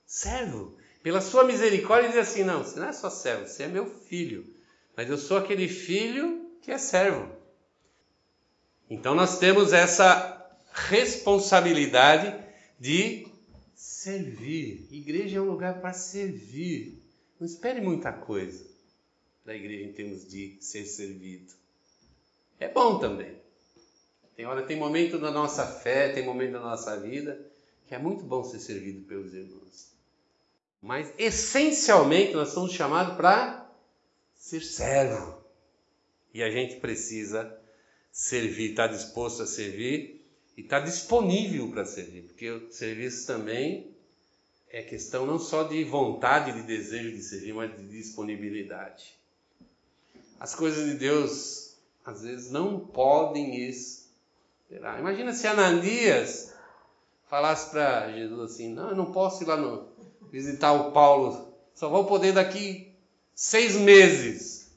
servo. 0.05 0.77
Pela 1.03 1.23
sua 1.23 1.44
misericórdia, 1.44 2.11
diz 2.11 2.18
assim: 2.18 2.44
não, 2.44 2.62
você 2.62 2.79
não 2.79 2.88
é 2.88 2.92
só 2.92 3.09
servo, 3.09 3.47
você 3.47 3.62
é 3.62 3.68
meu 3.68 3.87
filho. 3.87 4.44
Mas 4.94 5.09
eu 5.09 5.16
sou 5.16 5.38
aquele 5.38 5.66
filho 5.66 6.51
que 6.61 6.71
é 6.71 6.77
servo. 6.77 7.38
Então 8.90 9.14
nós 9.14 9.38
temos 9.38 9.72
essa 9.72 10.51
responsabilidade 10.72 12.35
de 12.79 13.27
servir. 13.74 14.87
Igreja 14.90 15.38
é 15.38 15.40
um 15.40 15.51
lugar 15.51 15.81
para 15.81 15.92
servir. 15.92 17.03
Não 17.38 17.46
espere 17.46 17.81
muita 17.81 18.12
coisa 18.12 18.64
da 19.44 19.55
igreja 19.55 19.85
em 19.85 19.92
termos 19.92 20.27
de 20.27 20.57
ser 20.61 20.85
servido. 20.85 21.53
É 22.59 22.68
bom 22.68 22.98
também. 22.98 23.37
Tem 24.37 24.46
hora, 24.46 24.62
tem 24.62 24.77
momento 24.77 25.18
da 25.18 25.31
nossa 25.31 25.66
fé, 25.66 26.12
tem 26.12 26.24
momento 26.24 26.53
da 26.53 26.61
nossa 26.61 26.98
vida 26.98 27.48
que 27.88 27.94
é 27.94 27.98
muito 27.98 28.22
bom 28.22 28.44
ser 28.44 28.61
servido 28.61 29.07
pelos 29.07 29.33
irmãos. 29.33 29.88
Mas 30.81 31.12
essencialmente 31.16 32.35
nós 32.35 32.51
somos 32.51 32.72
chamados 32.72 33.16
para 33.16 33.66
ser 34.37 34.61
servo. 34.61 35.42
E 36.33 36.42
a 36.42 36.51
gente 36.51 36.77
precisa 36.77 37.58
servir, 38.12 38.71
estar 38.71 38.88
tá 38.88 38.94
disposto 38.94 39.42
a 39.42 39.47
servir 39.47 40.25
e 40.57 40.62
estar 40.62 40.81
tá 40.81 40.87
disponível 40.87 41.71
para 41.71 41.85
servir, 41.85 42.23
porque 42.23 42.51
o 42.51 42.73
serviço 42.73 43.27
também 43.27 43.94
é 44.71 44.83
questão 44.83 45.25
não 45.25 45.38
só 45.38 45.62
de 45.62 45.83
vontade, 45.85 46.53
de 46.53 46.62
desejo 46.62 47.12
de 47.12 47.23
servir, 47.23 47.55
mas 47.55 47.77
de 47.77 47.87
disponibilidade. 47.88 49.14
As 50.38 50.55
coisas 50.55 50.87
de 50.87 50.94
Deus 50.94 51.77
às 52.05 52.23
vezes 52.23 52.51
não 52.51 52.81
podem 52.81 53.68
esperar. 53.68 54.99
Imagina 54.99 55.33
se 55.33 55.47
Ananias 55.47 56.55
falasse 57.29 57.71
para 57.71 58.12
Jesus 58.12 58.53
assim: 58.53 58.73
Não, 58.73 58.90
eu 58.90 58.97
não 58.97 59.12
posso 59.12 59.42
ir 59.42 59.47
lá 59.47 59.57
no, 59.57 59.88
visitar 60.31 60.73
o 60.73 60.92
Paulo, 60.92 61.55
só 61.75 61.88
vou 61.88 62.05
poder 62.05 62.33
daqui 62.33 62.92
seis 63.35 63.77
meses. 63.77 64.71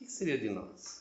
O 0.00 0.04
que 0.04 0.10
seria 0.10 0.38
de 0.38 0.50
nós? 0.50 0.93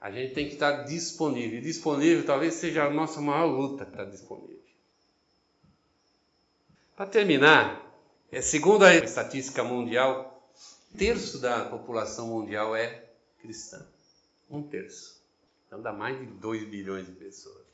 A 0.00 0.10
gente 0.10 0.32
tem 0.32 0.48
que 0.48 0.54
estar 0.54 0.84
disponível. 0.84 1.60
Disponível 1.60 2.24
talvez 2.24 2.54
seja 2.54 2.84
a 2.84 2.90
nossa 2.90 3.20
maior 3.20 3.46
luta, 3.46 3.84
estar 3.84 4.04
disponível. 4.04 4.58
Para 6.96 7.06
terminar, 7.06 7.80
é, 8.32 8.40
segundo 8.40 8.84
a 8.84 8.94
estatística 8.94 9.62
mundial, 9.62 10.50
um 10.92 10.96
terço 10.96 11.38
da 11.38 11.66
população 11.66 12.28
mundial 12.28 12.74
é 12.74 13.10
cristã. 13.40 13.86
Um 14.50 14.62
terço. 14.62 15.20
Então 15.66 15.80
dá 15.80 15.92
mais 15.92 16.18
de 16.18 16.26
2 16.26 16.64
bilhões 16.64 17.06
de 17.06 17.12
pessoas. 17.12 17.64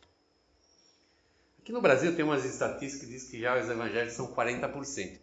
Aqui 1.61 1.73
no 1.73 1.81
Brasil 1.81 2.15
tem 2.15 2.25
umas 2.25 2.45
estatísticas 2.45 3.07
que 3.07 3.13
diz 3.13 3.25
que 3.31 3.41
já 3.41 3.61
os 3.61 3.69
evangélicos 3.69 4.15
são 4.15 4.33
40%. 4.33 5.19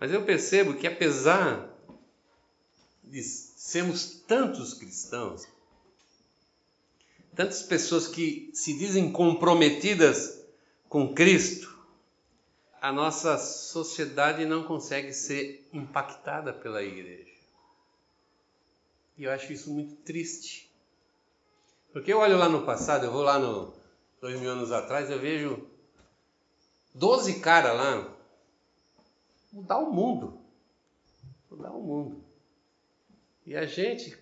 Mas 0.00 0.12
eu 0.12 0.24
percebo 0.24 0.74
que 0.74 0.86
apesar 0.86 1.70
de 3.02 3.22
sermos 3.22 4.22
tantos 4.26 4.74
cristãos, 4.74 5.46
tantas 7.34 7.62
pessoas 7.62 8.06
que 8.06 8.50
se 8.54 8.78
dizem 8.78 9.10
comprometidas 9.10 10.42
com 10.88 11.14
Cristo, 11.14 11.74
a 12.80 12.92
nossa 12.92 13.38
sociedade 13.38 14.44
não 14.44 14.64
consegue 14.64 15.12
ser 15.12 15.68
impactada 15.72 16.52
pela 16.52 16.82
igreja. 16.82 17.32
E 19.16 19.24
eu 19.24 19.32
acho 19.32 19.52
isso 19.52 19.72
muito 19.72 19.94
triste. 19.96 20.70
Porque 21.92 22.12
eu 22.12 22.18
olho 22.18 22.36
lá 22.36 22.48
no 22.48 22.64
passado, 22.64 23.06
eu 23.06 23.12
vou 23.12 23.22
lá 23.22 23.38
no 23.38 23.72
dois 24.20 24.38
mil 24.40 24.50
anos 24.50 24.72
atrás, 24.72 25.10
eu 25.10 25.18
vejo 25.18 25.66
12 26.94 27.40
caras 27.40 27.76
lá 27.76 28.14
mudar 29.52 29.78
o 29.78 29.92
mundo. 29.92 30.38
Mudar 31.50 31.70
o 31.70 31.82
mundo. 31.82 32.24
E 33.46 33.56
a 33.56 33.66
gente, 33.66 34.18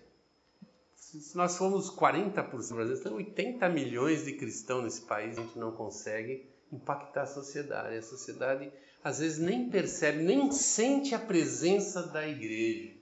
se 1.21 1.37
nós 1.37 1.57
formos 1.57 1.89
40% 1.89 2.69
do 2.69 2.75
Brasil, 2.75 3.03
tem 3.03 3.11
80 3.11 3.69
milhões 3.69 4.25
de 4.25 4.33
cristãos 4.33 4.83
nesse 4.83 5.01
país, 5.01 5.37
a 5.37 5.41
gente 5.41 5.59
não 5.59 5.71
consegue 5.71 6.45
impactar 6.71 7.23
a 7.23 7.27
sociedade. 7.27 7.97
A 7.97 8.01
sociedade 8.01 8.71
às 9.03 9.19
vezes 9.19 9.37
nem 9.37 9.69
percebe, 9.69 10.23
nem 10.23 10.51
sente 10.51 11.13
a 11.13 11.19
presença 11.19 12.03
da 12.03 12.27
igreja. 12.27 12.93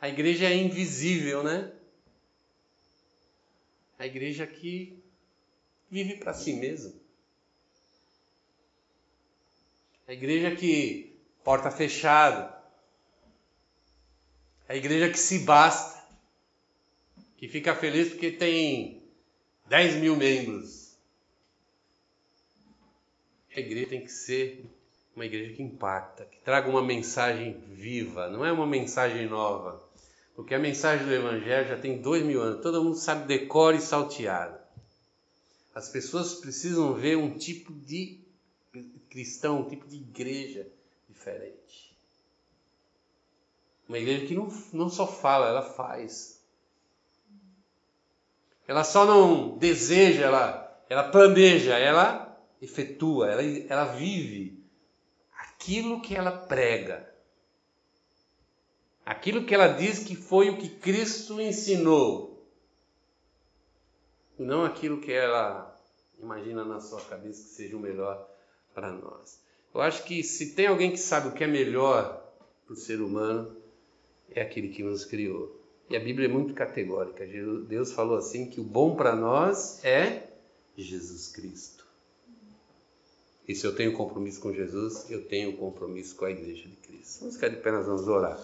A 0.00 0.08
igreja 0.08 0.46
é 0.46 0.54
invisível, 0.54 1.42
né? 1.42 1.72
A 3.98 4.06
igreja 4.06 4.46
que 4.46 5.02
vive 5.90 6.16
para 6.16 6.32
si 6.32 6.52
mesmo. 6.54 6.98
A 10.06 10.12
igreja 10.12 10.54
que 10.54 11.20
porta 11.44 11.70
fechada. 11.70 12.58
A 14.68 14.74
igreja 14.74 15.10
que 15.10 15.18
se 15.18 15.40
basta. 15.40 15.99
Que 17.40 17.48
fica 17.48 17.74
feliz 17.74 18.10
porque 18.10 18.30
tem 18.30 19.02
10 19.66 19.94
mil 19.96 20.14
membros. 20.14 20.96
A 23.56 23.58
igreja 23.58 23.88
tem 23.88 24.02
que 24.02 24.12
ser 24.12 24.64
uma 25.16 25.24
igreja 25.24 25.54
que 25.54 25.62
impacta, 25.62 26.26
que 26.26 26.38
traga 26.40 26.68
uma 26.68 26.82
mensagem 26.82 27.58
viva, 27.68 28.28
não 28.28 28.44
é 28.44 28.52
uma 28.52 28.66
mensagem 28.66 29.26
nova. 29.26 29.82
Porque 30.36 30.54
a 30.54 30.58
mensagem 30.58 31.06
do 31.06 31.14
Evangelho 31.14 31.68
já 31.68 31.78
tem 31.78 32.00
dois 32.00 32.22
mil 32.22 32.42
anos, 32.42 32.62
todo 32.62 32.84
mundo 32.84 32.96
sabe 32.96 33.26
decore 33.26 33.78
e 33.78 33.80
salteado. 33.80 34.58
As 35.74 35.88
pessoas 35.88 36.34
precisam 36.34 36.92
ver 36.92 37.16
um 37.16 37.38
tipo 37.38 37.72
de 37.72 38.20
cristão, 39.08 39.62
um 39.62 39.68
tipo 39.68 39.88
de 39.88 39.96
igreja 39.96 40.66
diferente. 41.08 41.96
Uma 43.88 43.98
igreja 43.98 44.26
que 44.26 44.34
não, 44.34 44.46
não 44.74 44.90
só 44.90 45.06
fala, 45.06 45.48
ela 45.48 45.62
faz. 45.62 46.39
Ela 48.70 48.84
só 48.84 49.04
não 49.04 49.58
deseja, 49.58 50.26
ela, 50.26 50.84
ela 50.88 51.10
planeja, 51.10 51.76
ela 51.76 52.40
efetua, 52.62 53.28
ela, 53.28 53.42
ela 53.42 53.84
vive 53.86 54.64
aquilo 55.36 56.00
que 56.00 56.14
ela 56.14 56.30
prega. 56.30 57.12
Aquilo 59.04 59.44
que 59.44 59.52
ela 59.52 59.66
diz 59.66 60.04
que 60.04 60.14
foi 60.14 60.50
o 60.50 60.56
que 60.56 60.68
Cristo 60.68 61.40
ensinou 61.40 62.48
e 64.38 64.44
não 64.44 64.64
aquilo 64.64 65.00
que 65.00 65.12
ela 65.12 65.76
imagina 66.22 66.64
na 66.64 66.78
sua 66.78 67.00
cabeça 67.00 67.42
que 67.42 67.48
seja 67.48 67.76
o 67.76 67.80
melhor 67.80 68.24
para 68.72 68.92
nós. 68.92 69.42
Eu 69.74 69.80
acho 69.80 70.04
que 70.04 70.22
se 70.22 70.54
tem 70.54 70.68
alguém 70.68 70.92
que 70.92 70.98
sabe 70.98 71.26
o 71.26 71.32
que 71.32 71.42
é 71.42 71.48
melhor 71.48 72.24
para 72.64 72.74
o 72.74 72.76
ser 72.76 73.00
humano, 73.00 73.60
é 74.30 74.42
aquele 74.42 74.68
que 74.68 74.84
nos 74.84 75.04
criou. 75.04 75.59
E 75.90 75.96
a 75.96 76.00
Bíblia 76.00 76.28
é 76.28 76.30
muito 76.30 76.54
categórica. 76.54 77.26
Deus 77.68 77.90
falou 77.90 78.16
assim 78.16 78.48
que 78.48 78.60
o 78.60 78.64
bom 78.64 78.94
para 78.94 79.16
nós 79.16 79.84
é 79.84 80.28
Jesus 80.76 81.26
Cristo. 81.26 81.84
E 83.48 83.56
se 83.56 83.66
eu 83.66 83.74
tenho 83.74 83.92
compromisso 83.92 84.40
com 84.40 84.52
Jesus, 84.52 85.10
eu 85.10 85.24
tenho 85.26 85.56
compromisso 85.56 86.14
com 86.14 86.26
a 86.26 86.30
igreja 86.30 86.68
de 86.68 86.76
Cristo. 86.76 87.18
Vamos 87.20 87.34
ficar 87.34 87.48
de 87.48 87.56
pé, 87.56 87.72
nós 87.72 87.86
vamos 87.86 88.06
orar. 88.06 88.38